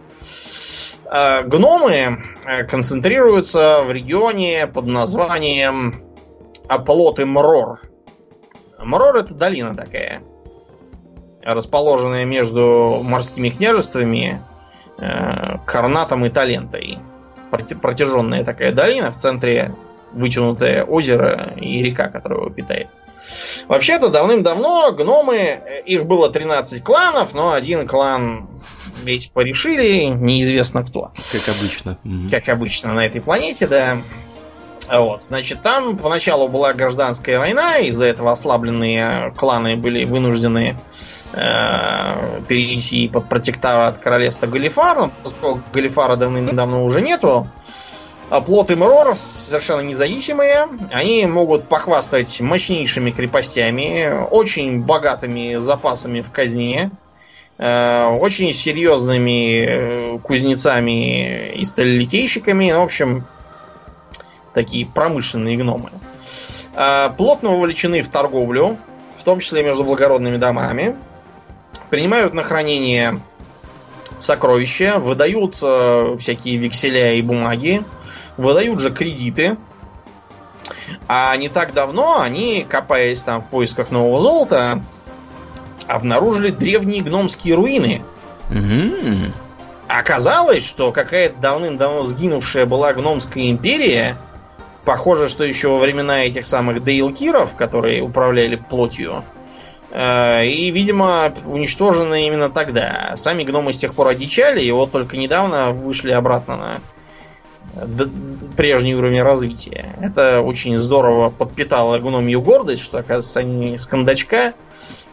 [1.07, 6.03] А, гномы э, концентрируются в регионе под названием
[6.69, 7.81] Аполлот и Мрор.
[8.79, 10.23] Мрор это долина такая.
[11.43, 14.43] расположенная между морскими княжествами
[14.99, 16.99] э, Карнатом и Талентой.
[17.51, 19.75] Протяженная такая долина, в центре
[20.13, 22.89] вытянутое озеро и река, которая его питает.
[23.69, 28.49] Вообще-то давным-давно гномы, э, их было 13 кланов, но один клан
[29.03, 31.13] ведь порешили, неизвестно кто.
[31.33, 31.99] Как обычно.
[32.31, 33.99] Как обычно на этой планете, да.
[34.91, 40.77] Вот, значит, там поначалу была гражданская война, из-за этого ослабленные кланы были вынуждены
[41.33, 47.49] э, перейти под протекторат королевства Галифара, поскольку Галифара давным-давно уже нету.
[48.31, 50.69] А плот и Мрор совершенно независимые.
[50.91, 56.91] Они могут похвастать мощнейшими крепостями, очень богатыми запасами в казне,
[57.59, 62.73] э, очень серьезными э, кузнецами и сталелитейщиками.
[62.73, 63.27] В общем,
[64.55, 65.91] такие промышленные гномы.
[66.75, 68.79] Э, плотно вовлечены в торговлю,
[69.19, 70.97] в том числе между благородными домами.
[71.91, 73.21] Принимают на хранение
[74.19, 77.85] сокровища, выдают всякие векселя и бумаги,
[78.37, 79.57] выдают же кредиты.
[81.07, 84.83] А не так давно они, копаясь там в поисках нового золота,
[85.87, 88.03] обнаружили древние гномские руины.
[88.51, 89.33] Угу.
[89.89, 94.17] Оказалось, что какая-то давным-давно сгинувшая была гномская империя,
[94.85, 99.25] похоже, что еще во времена этих самых дейлкиров, которые управляли плотью,
[99.91, 103.15] э, и, видимо, уничтожены именно тогда.
[103.17, 106.81] Сами гномы с тех пор одичали, и вот только недавно вышли обратно на
[108.57, 109.97] прежний уровень развития.
[110.01, 114.55] Это очень здорово подпитало гномью гордость, что, оказывается, они с кондачка,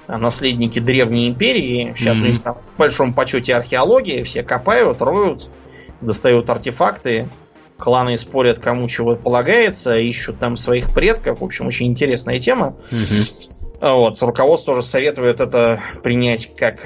[0.07, 1.93] а наследники древней империи.
[1.97, 2.21] Сейчас mm-hmm.
[2.21, 5.49] у них там в большом почете археологии, все копают, роют,
[6.01, 7.29] достают артефакты,
[7.81, 11.41] кланы спорят, кому чего полагается, ищут там своих предков.
[11.41, 12.75] В общем, очень интересная тема.
[12.91, 13.93] Mm-hmm.
[13.95, 16.79] Вот, руководство тоже советует это принять как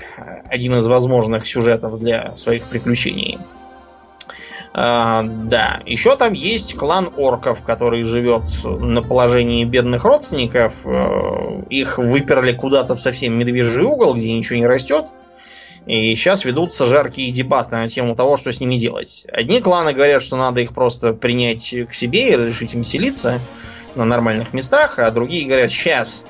[0.47, 3.37] один из возможных сюжетов для своих приключений.
[4.73, 10.85] А, да, еще там есть клан орков, который живет на положении бедных родственников.
[10.85, 15.07] Э, их выперли куда-то в совсем медвежий угол, где ничего не растет.
[15.85, 19.27] И сейчас ведутся жаркие дебаты на тему того, что с ними делать.
[19.31, 23.39] Одни кланы говорят, что надо их просто принять к себе и разрешить им селиться
[23.93, 26.23] на нормальных местах, а другие говорят, сейчас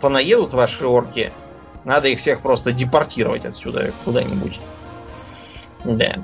[0.00, 1.30] понаедут ваши орки,
[1.84, 4.60] надо их всех просто депортировать отсюда куда-нибудь.
[5.84, 6.16] Да.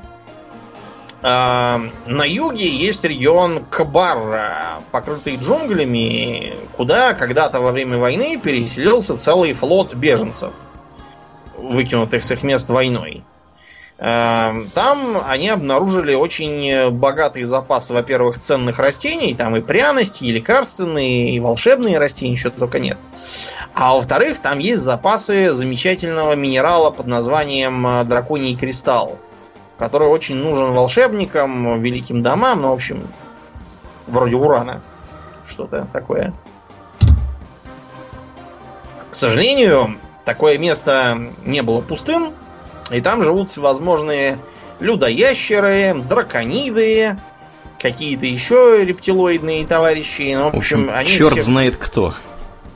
[1.23, 9.95] На юге есть регион Кабарра, покрытый джунглями, куда когда-то во время войны переселился целый флот
[9.95, 10.53] беженцев,
[11.63, 13.25] выкинутых с их мест войной.
[13.99, 21.41] Там они обнаружили очень богатый запас, во-первых, ценных растений, там и пряности, и лекарственные, и
[21.41, 22.99] волшебные растения, еще только нет.
[23.75, 29.19] А во-вторых, там есть запасы замечательного минерала под названием э, драконий кристалл
[29.83, 33.09] который очень нужен волшебникам, великим домам, ну, в общем,
[34.07, 34.81] вроде урана.
[35.45, 36.33] Что-то такое.
[39.11, 42.35] К сожалению, такое место не было пустым,
[42.91, 44.39] и там живут всевозможные
[44.81, 47.17] людоящеры, дракониды,
[47.83, 50.35] какие-то еще рептилоидные товарищи.
[50.35, 51.43] Ну, в общем, в общем они черт все...
[51.43, 52.15] знает кто.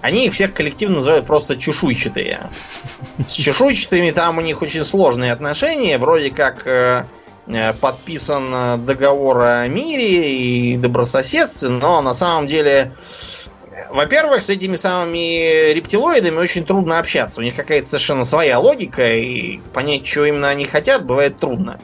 [0.03, 2.51] Они их всех коллективно называют просто чешуйчатые.
[3.29, 5.99] С чешуйчатыми там у них очень сложные отношения.
[5.99, 7.07] Вроде как э,
[7.47, 12.93] э, подписан договор о мире и добрососедстве, но на самом деле,
[13.91, 17.41] во-первых, с этими самыми рептилоидами очень трудно общаться.
[17.41, 21.79] У них какая-то совершенно своя логика, и понять, чего именно они хотят, бывает трудно.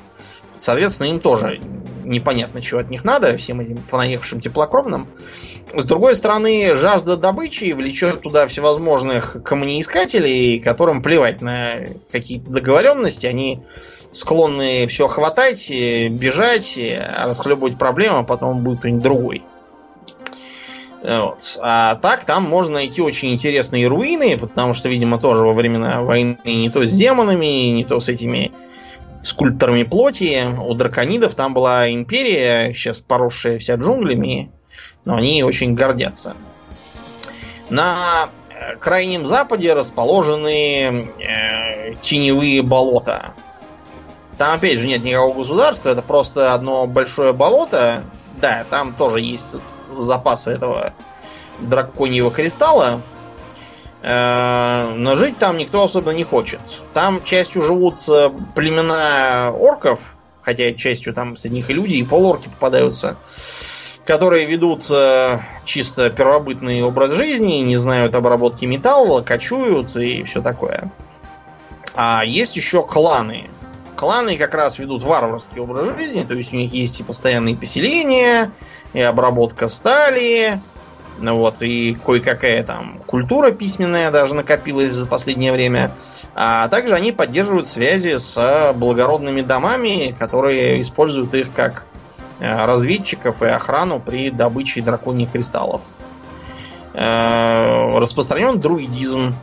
[0.56, 1.60] Соответственно, им тоже
[2.04, 5.08] непонятно, чего от них надо, всем этим понаехавшим теплокровным.
[5.74, 11.76] С другой стороны, жажда добычи влечет туда всевозможных камнеискателей, которым плевать на
[12.10, 13.26] какие-то договоренности.
[13.26, 13.62] Они
[14.12, 16.78] склонны все хватать, бежать,
[17.18, 19.42] расхлебывать проблемы, а потом будет кто-нибудь другой.
[21.02, 21.58] Вот.
[21.60, 26.38] А так там можно найти очень интересные руины, потому что, видимо, тоже во времена войны
[26.44, 28.52] не то с демонами, не то с этими
[29.22, 30.44] скульпторами плоти.
[30.60, 34.52] У драконидов там была империя, сейчас поросшая вся джунглями,
[35.04, 36.36] но они очень гордятся.
[37.68, 43.34] На э, крайнем западе расположены э, теневые болота.
[44.38, 48.04] Там, опять же, нет никакого государства, это просто одно большое болото.
[48.40, 49.56] Да, там тоже есть
[49.98, 50.92] запасы этого
[51.60, 53.00] драконьего кристалла.
[54.02, 56.60] Э, но жить там никто особо не хочет.
[56.92, 62.48] Там частью живут э, племена орков, хотя частью там среди них и люди, и полуорки
[62.48, 63.16] попадаются
[64.04, 70.90] которые ведут э, чисто первобытный образ жизни, не знают обработки металла, кочуют и все такое.
[71.94, 73.48] А есть еще кланы.
[73.96, 78.50] Кланы как раз ведут варварский образ жизни, то есть у них есть и постоянные поселения,
[78.92, 80.60] и обработка стали,
[81.18, 85.92] ну вот, и кое-какая там культура письменная даже накопилась за последнее время.
[86.34, 91.84] А также они поддерживают связи с благородными домами, которые используют их как
[92.40, 95.82] э, разведчиков и охрану при добыче драконьих кристаллов.
[96.94, 99.34] Э, распространен друидизм.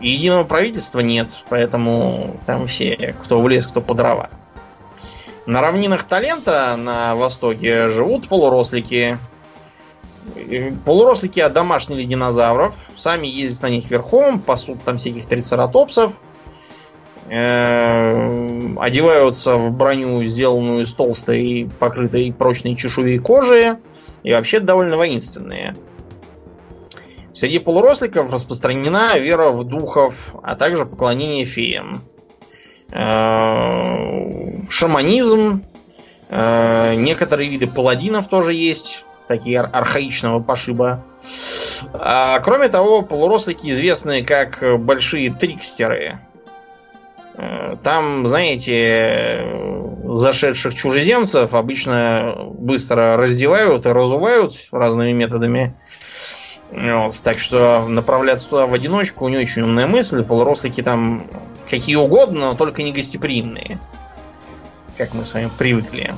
[0.00, 4.28] Единого правительства нет, поэтому там все, кто в лес, кто по дрова.
[5.46, 9.18] На равнинах Талента на востоке живут полурослики,
[10.84, 16.20] Полурослики одомашнили динозавров, сами ездят на них верхом, пасут там всяких трицератопсов,
[17.28, 23.78] э, одеваются в броню, сделанную из толстой, покрытой прочной чешуей кожи,
[24.24, 25.76] и вообще довольно воинственные.
[27.32, 32.02] Среди полуросликов распространена вера в духов, а также поклонение феям.
[32.90, 35.64] Э, шаманизм,
[36.28, 41.04] э, некоторые виды паладинов тоже есть такие ар- архаичного пошиба.
[41.92, 46.20] А, кроме того, полурослики известны как большие трикстеры.
[47.34, 49.44] Э, там, знаете,
[50.04, 55.74] зашедших чужеземцев обычно быстро раздевают и разувают разными методами.
[56.70, 60.24] Вот, так что направляться туда в одиночку не очень умная мысль.
[60.24, 61.28] Полурослики там
[61.68, 63.78] какие угодно, но только не гостеприимные.
[64.96, 66.14] Как мы с вами привыкли.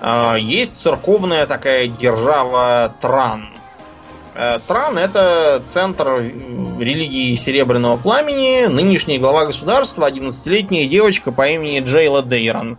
[0.00, 3.50] А, есть церковная такая держава Тран.
[4.34, 8.66] Э, Тран это центр религии Серебряного Пламени.
[8.66, 12.78] Нынешний глава государства 11-летняя девочка по имени Джейла Дейрон.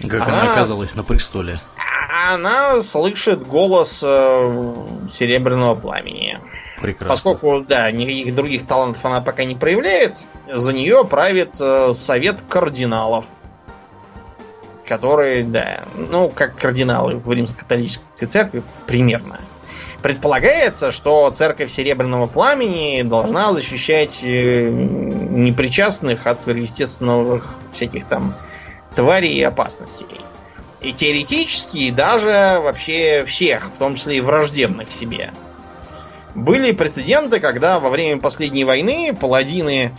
[0.00, 1.60] Как она, она оказалась на престоле?
[2.28, 4.74] Она слышит голос э,
[5.10, 6.40] Серебряного Пламени.
[6.80, 7.08] Прекрасно.
[7.08, 13.26] Поскольку, да, никаких других талантов она пока не проявляет, за нее правит э, совет кардиналов
[14.86, 19.40] которые, да, ну, как кардиналы в римско-католической церкви, примерно.
[20.02, 28.34] Предполагается, что церковь Серебряного Пламени должна защищать э, непричастных от сверхъестественных всяких там
[28.94, 30.20] тварей и опасностей.
[30.82, 35.32] И теоретически даже вообще всех, в том числе и враждебных себе.
[36.34, 39.92] Были прецеденты, когда во время последней войны паладины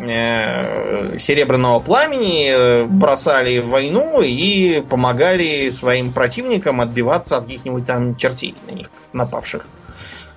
[0.00, 8.14] Э, Серебряного Пламени э, бросали в войну и помогали своим противникам отбиваться от каких-нибудь там
[8.16, 9.66] чертей на них напавших.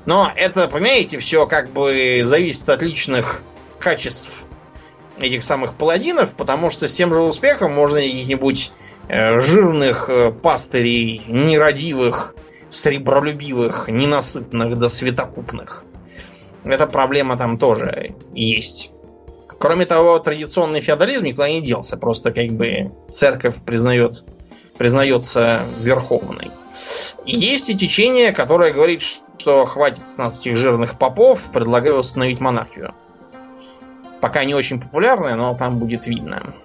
[0.05, 3.43] Но это, понимаете, все как бы зависит от личных
[3.77, 4.41] качеств
[5.19, 8.71] этих самых паладинов, потому что с тем же успехом можно каких-нибудь
[9.09, 10.09] э, жирных
[10.41, 12.33] пастырей, нерадивых,
[12.71, 15.83] сребролюбивых, ненасытных до светокупных.
[16.63, 18.91] Эта проблема там тоже есть.
[19.59, 21.97] Кроме того, традиционный феодализм никуда не делся.
[21.97, 24.23] Просто как бы церковь признает,
[24.77, 26.49] признается верховной.
[27.25, 29.03] Есть и течение, которое говорит,
[29.37, 32.95] что хватит с нас этих жирных попов, предлагаю установить монархию.
[34.19, 36.55] Пока не очень популярное, но там будет видно.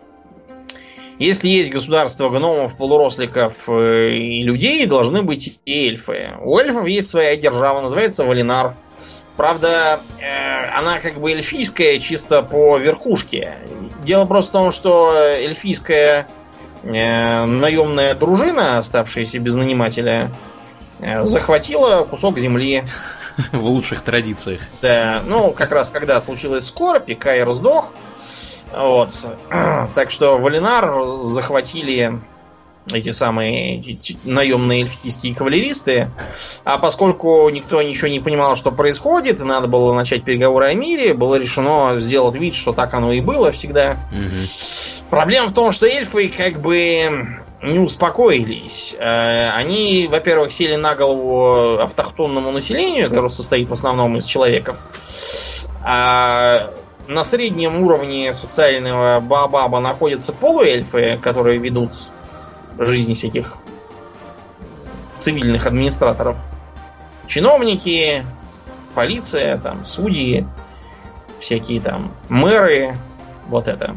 [1.18, 6.34] Если есть государство гномов, полуросликов э, и людей, должны быть и эльфы.
[6.42, 8.74] У эльфов есть своя держава, называется Валинар.
[9.36, 13.54] Правда, э, она как бы эльфийская чисто по верхушке.
[14.04, 16.26] Дело просто в том, что эльфийская
[16.82, 20.32] э, наемная дружина, оставшаяся без нанимателя,
[21.00, 22.84] э, захватила кусок земли.
[23.52, 24.60] В лучших традициях.
[24.82, 27.92] Да, ну, как раз когда случилась скорбь, и Кайр сдох.
[28.72, 29.10] Вот.
[29.94, 30.92] Так что Валинар
[31.24, 32.20] захватили
[32.92, 36.08] эти самые наемные эльфийские кавалеристы.
[36.64, 41.14] А поскольку никто ничего не понимал, что происходит, и надо было начать переговоры о мире,
[41.14, 43.96] было решено сделать вид, что так оно и было всегда.
[44.12, 45.10] Угу.
[45.10, 48.94] Проблема в том, что эльфы как бы не успокоились.
[48.98, 54.78] Э, они, во-первых, сели на голову автохтонному населению, которое состоит в основном из человеков.
[55.82, 56.70] А
[57.08, 61.92] на среднем уровне социального бабаба находятся полуэльфы, которые ведут
[62.78, 63.56] жизни всяких
[65.14, 66.36] цивильных администраторов.
[67.26, 68.24] Чиновники,
[68.94, 70.46] полиция, там, судьи,
[71.40, 72.96] всякие там мэры,
[73.46, 73.96] вот это.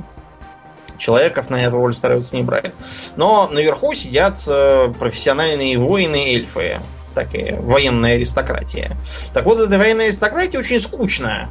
[0.97, 2.73] Человеков на эту роль стараются не брать.
[3.15, 6.81] Но наверху сидят э, профессиональные воины-эльфы.
[7.15, 8.97] Такая военная аристократия.
[9.33, 11.49] Так вот, эта военная аристократия очень скучная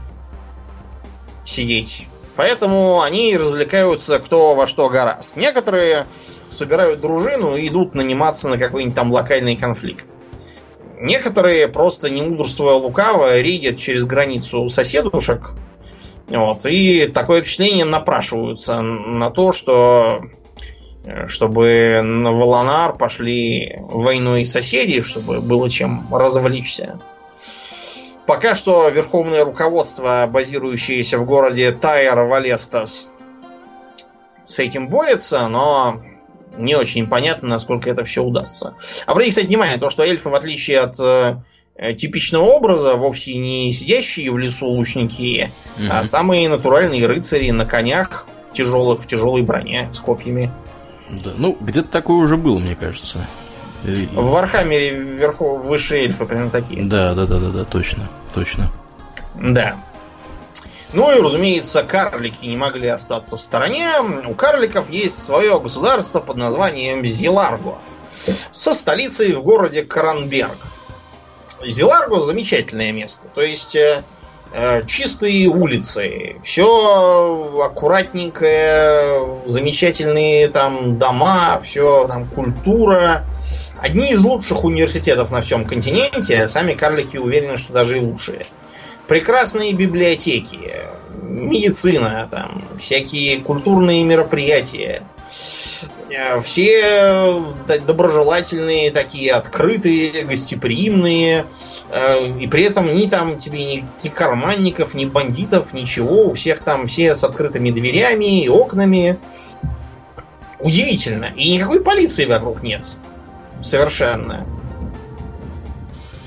[1.49, 2.07] сидеть.
[2.37, 5.37] Поэтому они развлекаются кто во что гораст.
[5.37, 6.07] Некоторые
[6.51, 10.15] собирают дружину и идут наниматься на какой-нибудь там локальный конфликт.
[11.01, 15.53] Некоторые, просто не мудрствуя лукаво, рейдят через границу соседушек
[16.29, 20.23] Вот, и такое впечатление напрашиваются на то, что
[21.27, 27.01] чтобы на Волонар пошли войной соседи, чтобы было чем развлечься.
[28.29, 33.11] Пока что верховное руководство, базирующееся в городе Тайер Валестас,
[34.45, 36.03] с этим борется, но
[36.59, 38.75] не очень понятно, насколько это все удастся.
[39.07, 44.31] Обратите, кстати, внимание, то, что эльфы, в отличие от э, типичного образа, вовсе не сидящие
[44.31, 45.87] в лесу лучники, угу.
[45.89, 50.53] а самые натуральные рыцари на конях тяжелых, в тяжелой броне с копьями.
[51.09, 53.27] Да, ну, где-то такое уже было, мне кажется.
[53.85, 56.85] В Вархаммере вверху высшие эльфы примерно такие.
[56.85, 58.73] Да, да, да, да, да, точно, точно.
[59.35, 59.77] Да.
[60.93, 63.89] Ну и, разумеется, карлики не могли остаться в стороне.
[64.27, 67.79] У карликов есть свое государство под названием Зиларго
[68.51, 70.57] со столицей в городе Каранберг.
[71.65, 73.29] Зиларго замечательное место.
[73.35, 74.03] То есть э,
[74.53, 83.25] э чистые улицы, все аккуратненькое, замечательные там дома, все там культура.
[83.81, 88.47] Одни из лучших университетов на всем континенте, сами карлики уверены, что даже и лучшие
[89.09, 90.59] прекрасные библиотеки,
[91.23, 95.03] медицина, там, всякие культурные мероприятия.
[96.11, 97.43] Э, все
[97.87, 101.47] доброжелательные, такие открытые, гостеприимные.
[101.91, 106.27] Э, и при этом ни там тебе ни, ни карманников, ни бандитов, ничего.
[106.27, 109.19] У всех там все с открытыми дверями и окнами.
[110.61, 111.33] Удивительно.
[111.37, 112.85] И никакой полиции вокруг нет.
[113.63, 114.47] Совершенно.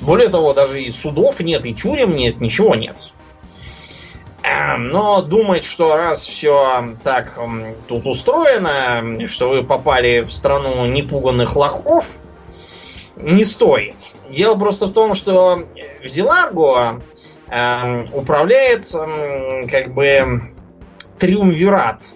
[0.01, 3.11] Более того, даже и судов нет, и тюрем нет, ничего нет.
[4.43, 7.39] Эм, но думать, что раз все так
[7.87, 12.17] тут устроено, что вы попали в страну непуганных лохов,
[13.15, 14.15] не стоит.
[14.29, 15.67] Дело просто в том, что
[16.03, 17.01] в Зеларго
[17.47, 18.91] э, управляет
[19.69, 20.53] как бы
[21.19, 22.15] триумвират,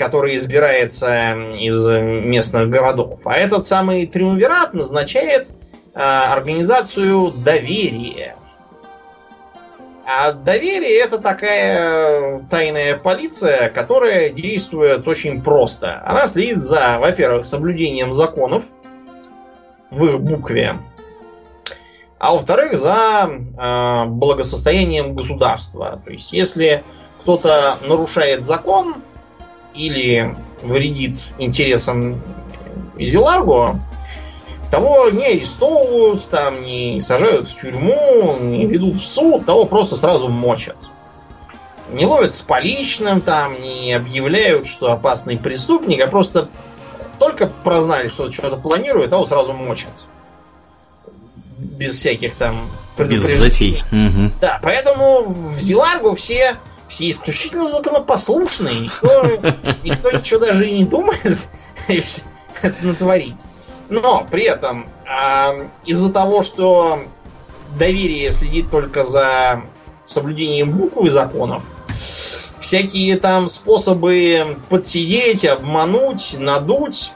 [0.00, 3.20] который избирается из местных городов.
[3.26, 5.52] А этот самый триумвират назначает
[5.92, 8.36] Э, организацию доверия.
[10.06, 16.02] А доверие это такая тайная полиция, которая действует очень просто.
[16.04, 18.64] Она следит за, во-первых, соблюдением законов
[19.90, 20.78] в их букве,
[22.18, 26.00] а во-вторых, за э, благосостоянием государства.
[26.04, 26.84] То есть, если
[27.20, 29.02] кто-то нарушает закон
[29.74, 32.22] или вредит интересам
[32.98, 33.80] Зеларго,
[34.70, 40.28] того не арестовывают, там не сажают в тюрьму, не ведут в суд, того просто сразу
[40.28, 40.88] мочат.
[41.92, 46.48] Не ловят с поличным, там не объявляют, что опасный преступник, а просто
[47.18, 50.06] только прознали, что что-то планирует, того сразу мочат.
[51.58, 53.82] Без всяких там предупреждений.
[53.90, 54.34] Угу.
[54.40, 56.58] Да, поэтому в Зеларгу все,
[56.90, 58.80] все исключительно законопослушные.
[58.80, 59.26] Никто,
[59.84, 61.46] никто ничего даже и не думает
[62.82, 63.42] натворить.
[63.88, 67.04] Но при этом э, из-за того, что
[67.78, 69.62] доверие следит только за
[70.04, 71.70] соблюдением буквы законов,
[72.58, 77.12] всякие там способы подсидеть, обмануть, надуть,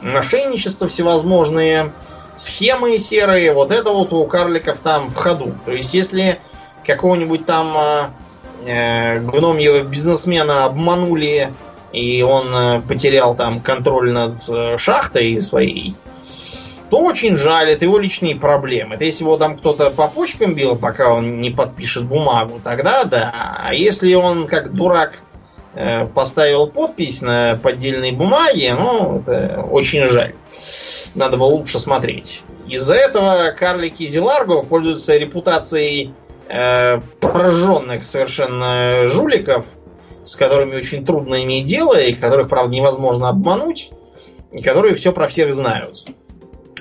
[0.00, 1.92] мошенничество всевозможные,
[2.34, 5.54] схемы серые, вот это вот у карликов там в ходу.
[5.66, 6.40] То есть, если
[6.86, 8.04] какого-нибудь там э,
[8.64, 11.50] гномьего бизнесмена обманули
[11.92, 15.96] и он э, потерял там контроль над э, шахтой своей,
[16.88, 18.96] то очень жаль, это его личные проблемы.
[18.96, 23.32] Это если его там кто-то по почкам бил, пока он не подпишет бумагу, тогда да.
[23.64, 25.22] А если он как дурак
[25.74, 30.34] э, поставил подпись на поддельной бумаге, ну, это очень жаль.
[31.14, 32.42] Надо было лучше смотреть.
[32.68, 36.14] Из-за этого карлики Зеларго пользуются репутацией
[36.50, 39.66] э, пораженных совершенно жуликов,
[40.24, 43.90] с которыми очень трудно иметь дело, и которых, правда, невозможно обмануть,
[44.52, 46.04] и которые все про всех знают.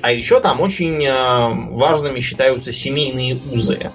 [0.02, 3.92] А еще там очень э, важными считаются семейные узы.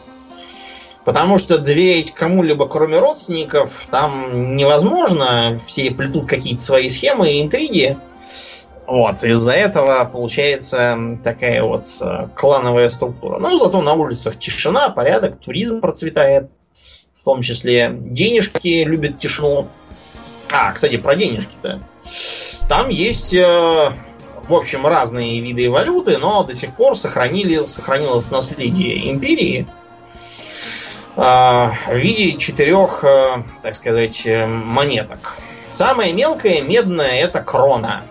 [1.05, 5.59] Потому что доверять кому-либо, кроме родственников, там невозможно.
[5.67, 7.99] Все плетут какие-то свои схемы и интриги.
[8.87, 13.39] Вот, из-за этого получается такая вот э, клановая структура.
[13.39, 16.51] Ну, зато на улицах тишина, порядок, туризм процветает
[17.15, 19.69] в том числе денежки любят тишину.
[20.53, 21.81] А, кстати, про денежки-то.
[22.69, 23.91] Там есть, э,
[24.47, 29.67] в общем, разные виды валюты, но до сих пор сохранили, сохранилось наследие империи
[31.17, 33.03] э, в виде четырех,
[33.63, 35.37] так сказать, монеток.
[35.71, 38.05] Самая мелкая медная это крона.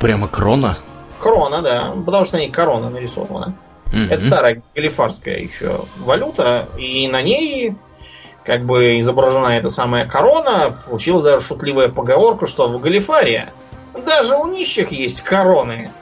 [0.00, 0.78] Прямо крона?
[1.18, 1.92] Крона, да.
[2.04, 3.54] Потому что на ней корона нарисована.
[3.92, 4.10] Mm-hmm.
[4.10, 7.76] Это старая галифарская еще валюта, и на ней
[8.46, 13.52] как бы изображена эта самая корона, получилась даже шутливая поговорка, что в Галифаре
[14.06, 15.90] даже у нищих есть короны.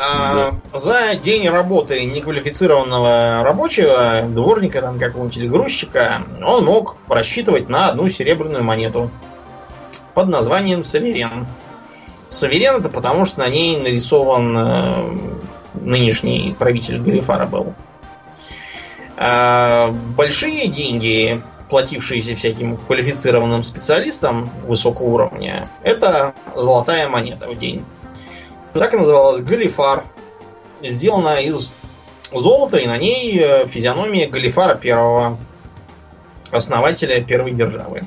[0.00, 7.88] А, за день работы неквалифицированного рабочего, дворника там какого-нибудь или грузчика, он мог рассчитывать на
[7.88, 9.10] одну серебряную монету
[10.18, 11.46] под названием Саверен.
[12.26, 15.18] Саверен это потому, что на ней нарисован э,
[15.74, 17.72] нынешний правитель Галифара был.
[19.16, 27.84] А, большие деньги, платившиеся всяким квалифицированным специалистам высокого уровня, это золотая монета в день.
[28.72, 30.02] Так и называлась Галифар.
[30.82, 31.70] Сделана из
[32.32, 35.38] золота, и на ней э, физиономия Галифара первого,
[36.50, 38.02] основателя первой державы.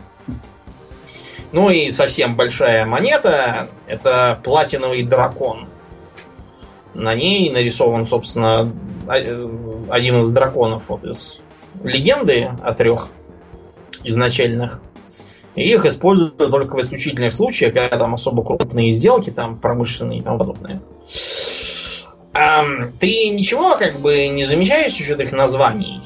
[1.51, 5.67] Ну и совсем большая монета это платиновый дракон.
[6.93, 8.71] На ней нарисован, собственно,
[9.07, 9.49] э,
[9.89, 11.39] один из драконов вот из
[11.83, 13.09] легенды о трех
[14.03, 14.81] изначальных.
[15.55, 20.21] И их используют только в исключительных случаях, когда там особо крупные сделки, там промышленные и
[20.21, 20.81] тому подобное.
[22.33, 22.63] А,
[22.99, 26.01] ты ничего как бы не замечаешь насчет их названий?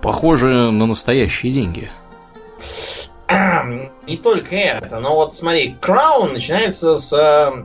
[0.00, 1.90] Похоже на настоящие деньги.
[4.06, 7.64] Не только это, но вот смотри, Crown начинается с э,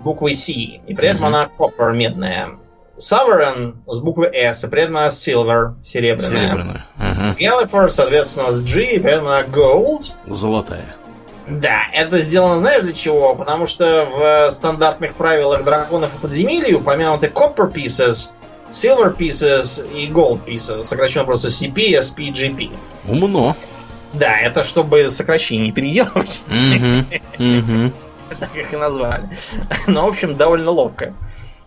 [0.00, 1.28] буквы C, и при этом mm-hmm.
[1.28, 2.50] она copper, медная.
[2.96, 6.48] Sovereign с буквы S, и при этом она Silver, серебряная.
[6.48, 6.86] Серебряная.
[6.98, 7.36] Uh-huh.
[7.36, 10.12] Galliford, соответственно, с G, и при этом она Gold.
[10.26, 10.96] Золотая.
[11.46, 13.34] Да, это сделано знаешь для чего?
[13.34, 18.30] Потому что в стандартных правилах драконов и подземелий упомянуты Copper Pieces,
[18.70, 22.72] Silver Pieces и Gold Pieces, сокращенно просто CP, SP, GP.
[23.08, 23.54] Умно.
[24.18, 26.42] Да, это чтобы сокращение переделывать.
[28.40, 29.28] Так их и назвали.
[29.86, 31.14] Но, в общем, довольно ловко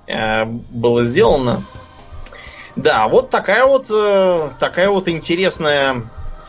[0.08, 1.64] э, было сделано.
[2.76, 6.04] Да, вот такая вот э, такая вот интересная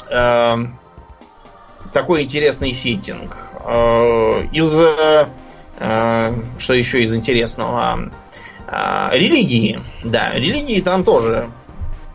[0.09, 0.56] э,
[1.93, 3.36] такой интересный сеттинг.
[4.52, 4.72] Из
[6.59, 8.10] что еще из интересного?
[8.66, 9.81] Религии.
[10.05, 11.51] Да, религии там тоже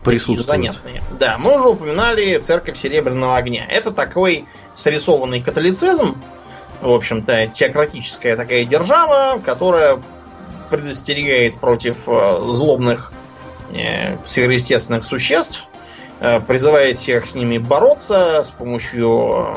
[0.06, 0.46] присутствуют.
[0.46, 1.02] Занятные.
[1.18, 3.66] Да, мы уже упоминали церковь Серебряного огня.
[3.68, 6.16] Это такой срисованный католицизм,
[6.80, 10.02] в общем-то, теократическая такая держава, которая
[10.70, 13.12] предостерегает против э, злобных
[13.72, 15.66] э, сверхъестественных существ,
[16.20, 19.56] э, призывает всех с ними бороться с помощью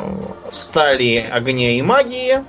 [0.51, 2.43] стали, огня и магии,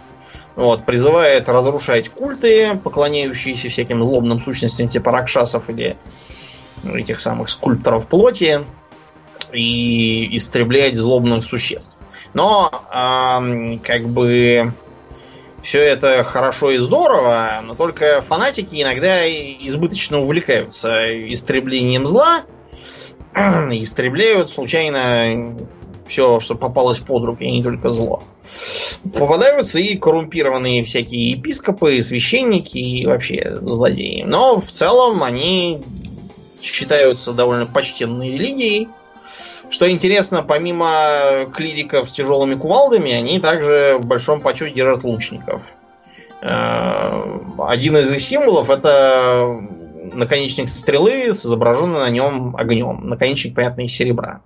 [0.57, 5.97] вот, призывает разрушать культы, поклоняющиеся всяким злобным сущностям типа ракшасов или
[6.85, 8.65] этих самых скульпторов плоти,
[9.52, 11.97] и истреблять злобных существ.
[12.35, 14.73] Но э, как бы
[15.62, 22.44] все это хорошо и здорово, но только фанатики иногда избыточно увлекаются истреблением зла,
[23.35, 25.57] истребляют случайно
[26.07, 28.24] все, что попалось под руки, и не только зло.
[29.12, 34.24] Попадаются и коррумпированные всякие епископы, священники и вообще злодеи.
[34.27, 35.82] Но в целом они
[36.62, 38.89] считаются довольно почтенной религией.
[39.70, 45.73] Что интересно, помимо клириков с тяжелыми кувалдами, они также в большом почете держат лучников.
[46.43, 49.61] Э, один из их символов это
[50.12, 53.09] наконечник стрелы с изображенным на нем огнем.
[53.09, 54.41] Наконечник, понятно, из серебра.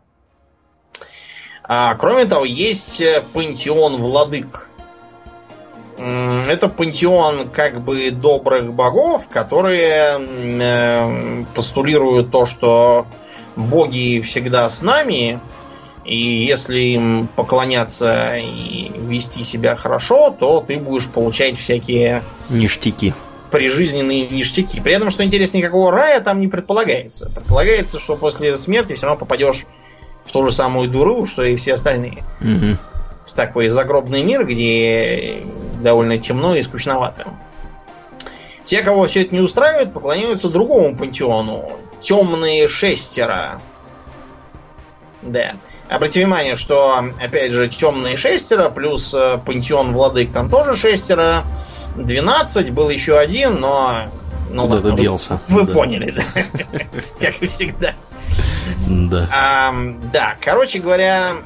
[1.62, 4.68] А, кроме того, есть пантеон владык.
[5.96, 13.06] Это пантеон как бы добрых богов, которые э, постулируют то, что
[13.56, 15.40] боги всегда с нами,
[16.04, 22.22] и если им поклоняться и вести себя хорошо, то ты будешь получать всякие...
[22.50, 23.14] Ништяки.
[23.50, 24.80] Прижизненные ништяки.
[24.80, 27.30] При этом, что интересно, никакого рая там не предполагается.
[27.34, 29.64] Предполагается, что после смерти все равно попадешь
[30.24, 32.24] в ту же самую дуру, что и все остальные.
[32.40, 32.76] Угу.
[33.26, 35.42] В такой загробный мир, где
[35.84, 37.26] довольно темно и скучновато.
[38.64, 41.70] Те, кого все это не устраивает, поклоняются другому пантеону.
[42.00, 43.60] Темные шестеро.
[45.22, 45.52] Да.
[45.88, 51.44] Обратите внимание, что, опять же, темные шестеро, плюс э, пантеон владык там тоже шестеро.
[51.96, 54.10] 12, был еще один, но...
[54.50, 55.40] Ну, Куда ладно, делся.
[55.48, 55.72] Вы, вы да.
[55.72, 56.42] поняли, да?
[57.20, 57.94] Как и всегда.
[58.86, 59.72] Да.
[60.12, 61.36] Да, короче говоря,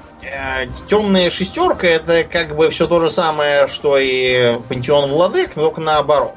[0.86, 6.36] темная шестерка это как бы все то же самое, что и пантеон владык, только наоборот.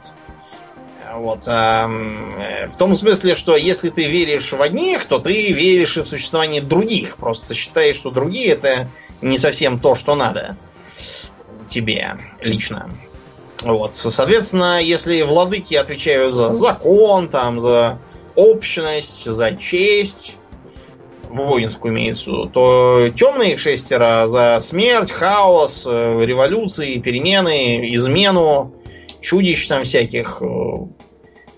[1.13, 6.01] Вот, э, в том смысле, что если ты веришь в одних, то ты веришь и
[6.03, 7.17] в существование других.
[7.17, 8.87] Просто считаешь, что другие это
[9.21, 10.55] не совсем то, что надо
[11.67, 12.89] тебе лично.
[13.61, 13.95] Вот.
[13.95, 17.99] Соответственно, если владыки отвечают за закон, там, за
[18.35, 20.37] общность, за честь,
[21.31, 28.73] воинскую имеется то темные шестеро за смерть, хаос, э, революции, перемены, измену,
[29.21, 30.47] чудищ там всяких, э,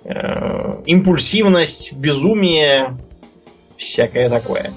[0.06, 2.98] э, импульсивность, безумие,
[3.78, 4.74] всякое такое.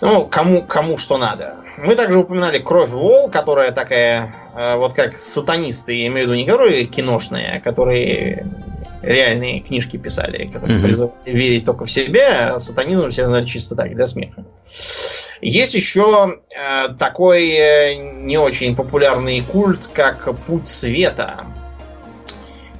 [0.00, 1.56] Ну, кому, кому что надо.
[1.78, 4.34] Мы также упоминали Кровь Вол, которая такая,
[4.76, 8.46] вот как сатанисты, я имею в виду не которые киношные, а которые
[9.02, 10.82] реальные книжки писали, которые mm-hmm.
[10.82, 14.44] призывали верить только в себя, а сатанизм все знают чисто так, для смеха.
[15.40, 21.46] Есть еще э, такой э, не очень популярный культ, как Путь Света.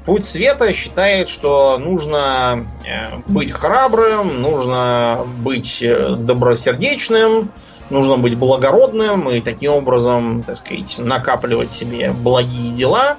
[0.05, 7.51] Путь Света считает, что нужно э, быть храбрым, нужно быть э, добросердечным,
[7.91, 13.17] нужно быть благородным и таким образом, так сказать, накапливать себе благие дела.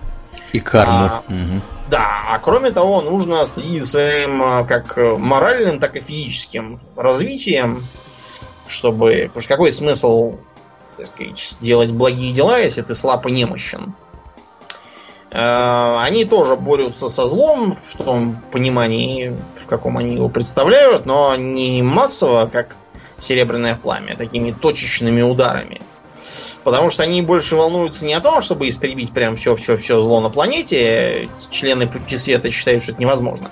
[0.51, 0.93] И карму.
[0.93, 1.61] А, угу.
[1.93, 7.85] Да, а кроме того, нужно следить своим а, как моральным, так и физическим развитием,
[8.65, 9.25] чтобы...
[9.27, 10.37] Потому что какой смысл,
[10.97, 13.93] так сказать, делать благие дела, если ты слаб и немощен?
[15.29, 21.35] А, они тоже борются со злом в том понимании, в каком они его представляют, но
[21.35, 22.75] не массово, как
[23.19, 25.79] серебряное пламя, такими точечными ударами.
[26.63, 31.29] Потому что они больше волнуются не о том, чтобы истребить прям все-все-все зло на планете.
[31.51, 33.51] Члены пути света считают, что это невозможно.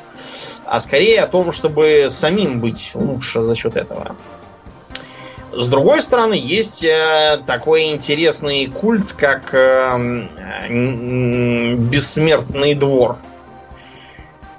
[0.66, 4.16] А скорее о том, чтобы самим быть лучше за счет этого.
[5.52, 10.28] С другой стороны, есть э, такой интересный культ, как э,
[10.70, 13.18] э, бессмертный двор.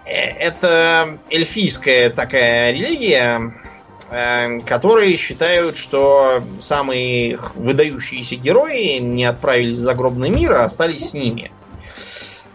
[0.04, 3.54] Э, это эльфийская такая религия,
[4.66, 11.50] которые считают, что самые выдающиеся герои не отправились в загробный мир, а остались с ними.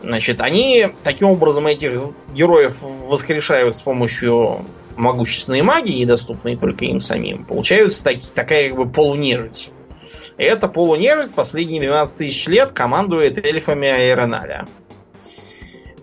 [0.02, 2.00] Значит, они таким образом этих
[2.32, 4.66] героев воскрешают с помощью
[4.96, 7.44] могущественной магии, доступной только им самим.
[7.44, 9.72] Получается так, такая как бы полунежить.
[10.38, 14.68] И эта полунежить последние 12 тысяч лет командует эльфами Аэроналя.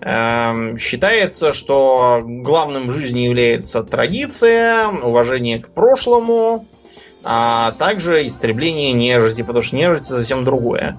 [0.06, 6.66] Эм, считается, что главным в жизни является традиция, уважение к прошлому,
[7.22, 10.98] а также истребление нежити, потому что нежить это совсем другое.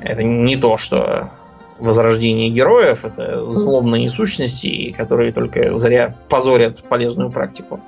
[0.00, 1.28] Это не то, что
[1.78, 7.80] возрождение героев, это злобные сущности, которые только зря позорят полезную практику.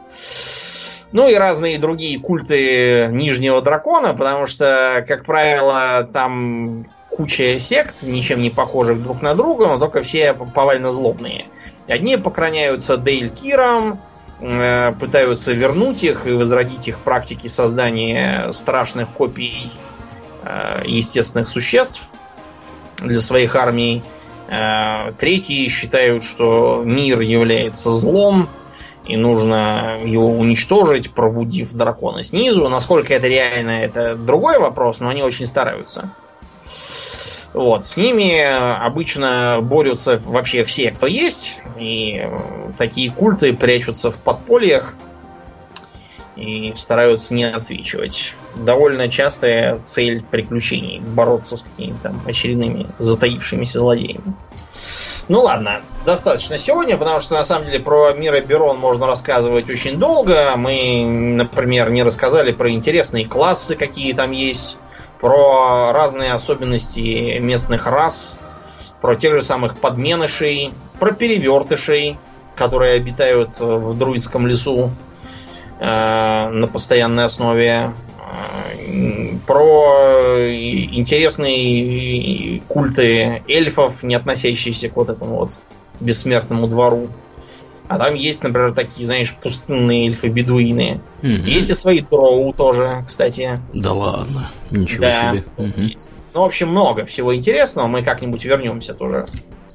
[1.13, 6.85] Ну и разные другие культы Нижнего Дракона, потому что, как правило, там
[7.17, 11.47] куча сект, ничем не похожих друг на друга, но только все повально злобные.
[11.87, 14.01] Одни поклоняются Дейль Кирам,
[14.41, 19.71] э, пытаются вернуть их и возродить их практики создания страшных копий
[20.43, 22.03] э, естественных существ
[22.99, 24.03] для своих армий.
[24.49, 28.49] Э, третьи считают, что мир является злом,
[29.05, 32.69] и нужно его уничтожить, пробудив дракона снизу.
[32.69, 36.11] Насколько это реально, это другой вопрос, но они очень стараются.
[37.53, 37.85] Вот.
[37.85, 41.59] С ними обычно борются вообще все, кто есть.
[41.79, 44.95] И э, такие культы прячутся в подпольях
[46.37, 48.35] и стараются не отсвечивать.
[48.57, 54.35] Довольно частая цель приключений бороться с какими-то там очередными затаившимися злодеями.
[55.29, 59.99] Ну ладно, достаточно сегодня, потому что на самом деле про мир Берон можно рассказывать очень
[59.99, 60.57] долго.
[60.57, 64.79] Мы, например, не рассказали про интересные классы, какие там есть
[65.23, 68.37] про разные особенности местных рас,
[69.01, 72.19] про тех же самых подменышей, про перевертышей,
[72.57, 74.91] которые обитают в друидском лесу
[75.79, 77.93] э, на постоянной основе,
[78.89, 85.53] э, про интересные культы эльфов, не относящиеся к вот этому вот
[86.01, 87.07] бессмертному двору.
[87.95, 91.01] А там есть, например, такие, знаешь, пустынные эльфы-бедуины.
[91.23, 91.29] Угу.
[91.29, 93.59] Есть и свои дроу тоже, кстати.
[93.75, 95.31] Да ладно, ничего да.
[95.31, 95.45] себе.
[95.57, 96.01] Угу.
[96.35, 97.87] Ну, в общем, много всего интересного.
[97.87, 99.27] Мы как-нибудь вернемся тоже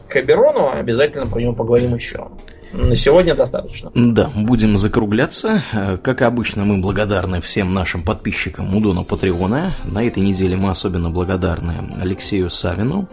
[0.09, 0.69] к Аберону.
[0.73, 2.29] Обязательно про него поговорим еще.
[2.71, 3.91] На сегодня достаточно.
[3.95, 5.63] Да, будем закругляться.
[6.01, 9.73] Как обычно, мы благодарны всем нашим подписчикам Удона Патреона.
[9.85, 13.07] На этой неделе мы особенно благодарны Алексею Савину,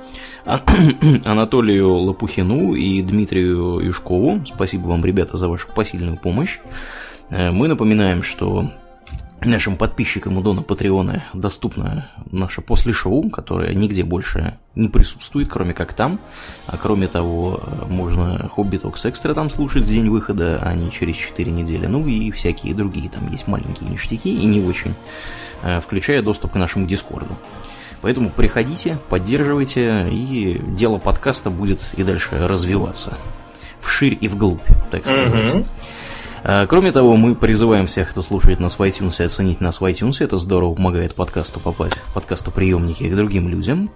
[1.24, 4.44] Анатолию Лопухину и Дмитрию Юшкову.
[4.47, 6.59] Спасибо вам, ребята, за вашу посильную помощь.
[7.31, 8.70] Мы напоминаем, что
[9.40, 15.74] нашим подписчикам у Дона Патреона доступно наше после шоу, которое нигде больше не присутствует, кроме
[15.74, 16.19] как там.
[16.66, 21.16] А кроме того, можно Хобби Токс Экстра там слушать в день выхода, а не через
[21.16, 21.86] 4 недели.
[21.86, 24.94] Ну и всякие другие там есть маленькие ништяки и не очень,
[25.62, 27.36] э, включая доступ к нашему Дискорду.
[28.01, 33.16] Поэтому приходите, поддерживайте, и дело подкаста будет и дальше развиваться.
[33.81, 35.48] вширь и вглубь, так сказать.
[35.48, 35.66] Mm-hmm.
[36.44, 40.22] Кроме того, мы призываем всех, кто слушает нас в iTunes, оценить нас в iTunes.
[40.22, 43.90] Это здорово помогает подкасту попасть в подкастоприемники к другим людям.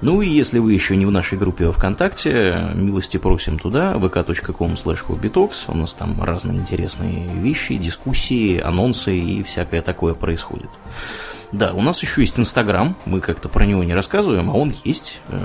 [0.00, 5.64] Ну и если вы еще не в нашей группе ВКонтакте, милости просим туда, vk.com slash
[5.68, 10.70] У нас там разные интересные вещи, дискуссии, анонсы и всякое такое происходит.
[11.52, 15.20] Да, у нас еще есть Инстаграм, мы как-то про него не рассказываем, а он есть.
[15.28, 15.38] Э,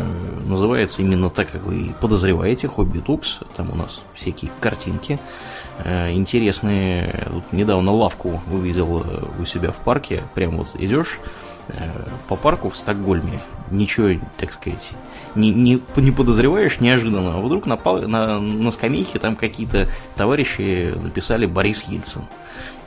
[0.46, 3.40] называется именно так, как вы подозреваете, Хобби Тукс.
[3.58, 5.18] Там у нас всякие картинки э,
[5.84, 7.28] интересные.
[7.30, 10.24] Тут недавно лавку увидел э, у себя в парке.
[10.34, 11.20] Прям вот идешь
[12.28, 13.42] по парку в Стокгольме,
[13.72, 14.92] ничего, так сказать,
[15.36, 17.78] не, не, не подозреваешь неожиданно, а вдруг на,
[18.08, 22.22] на, на скамейке там какие-то товарищи написали Борис Ельцин.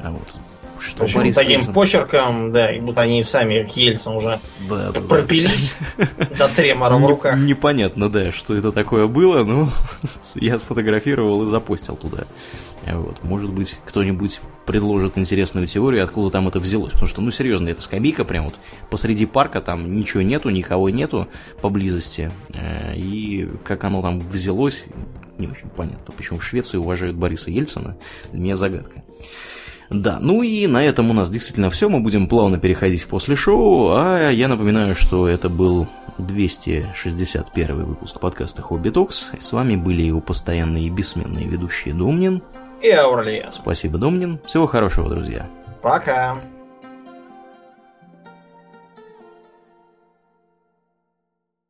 [0.00, 0.34] А вот
[0.80, 1.74] что Причем Борис таким Ельцин...
[1.74, 4.38] почерком, да, и будто они сами, к Ельцин, уже
[4.68, 6.06] да, да, пропились да.
[6.38, 7.36] до тремора в руках.
[7.36, 9.72] Непонятно, да, что это такое было, но
[10.36, 12.24] я сфотографировал и запостил туда.
[12.94, 13.22] Вот.
[13.22, 16.92] Может быть, кто-нибудь предложит интересную теорию, откуда там это взялось.
[16.92, 18.54] Потому что, ну, серьезно, это скамейка прям вот
[18.90, 21.28] посреди парка, там ничего нету, никого нету
[21.60, 22.30] поблизости.
[22.50, 24.84] Э, и как оно там взялось,
[25.38, 26.12] не очень понятно.
[26.16, 27.96] Почему в Швеции уважают Бориса Ельцина,
[28.30, 29.02] для меня загадка.
[29.90, 31.88] Да, ну и на этом у нас действительно все.
[31.88, 33.94] Мы будем плавно переходить в после шоу.
[33.96, 35.88] А я напоминаю, что это был
[36.18, 39.30] 261 выпуск подкаста Хобби Токс.
[39.38, 42.42] С вами были его постоянные и бессменные ведущие Домнин
[42.80, 43.50] и Аурлиен.
[43.52, 44.40] Спасибо, Домнин.
[44.46, 45.46] Всего хорошего, друзья.
[45.82, 46.36] Пока.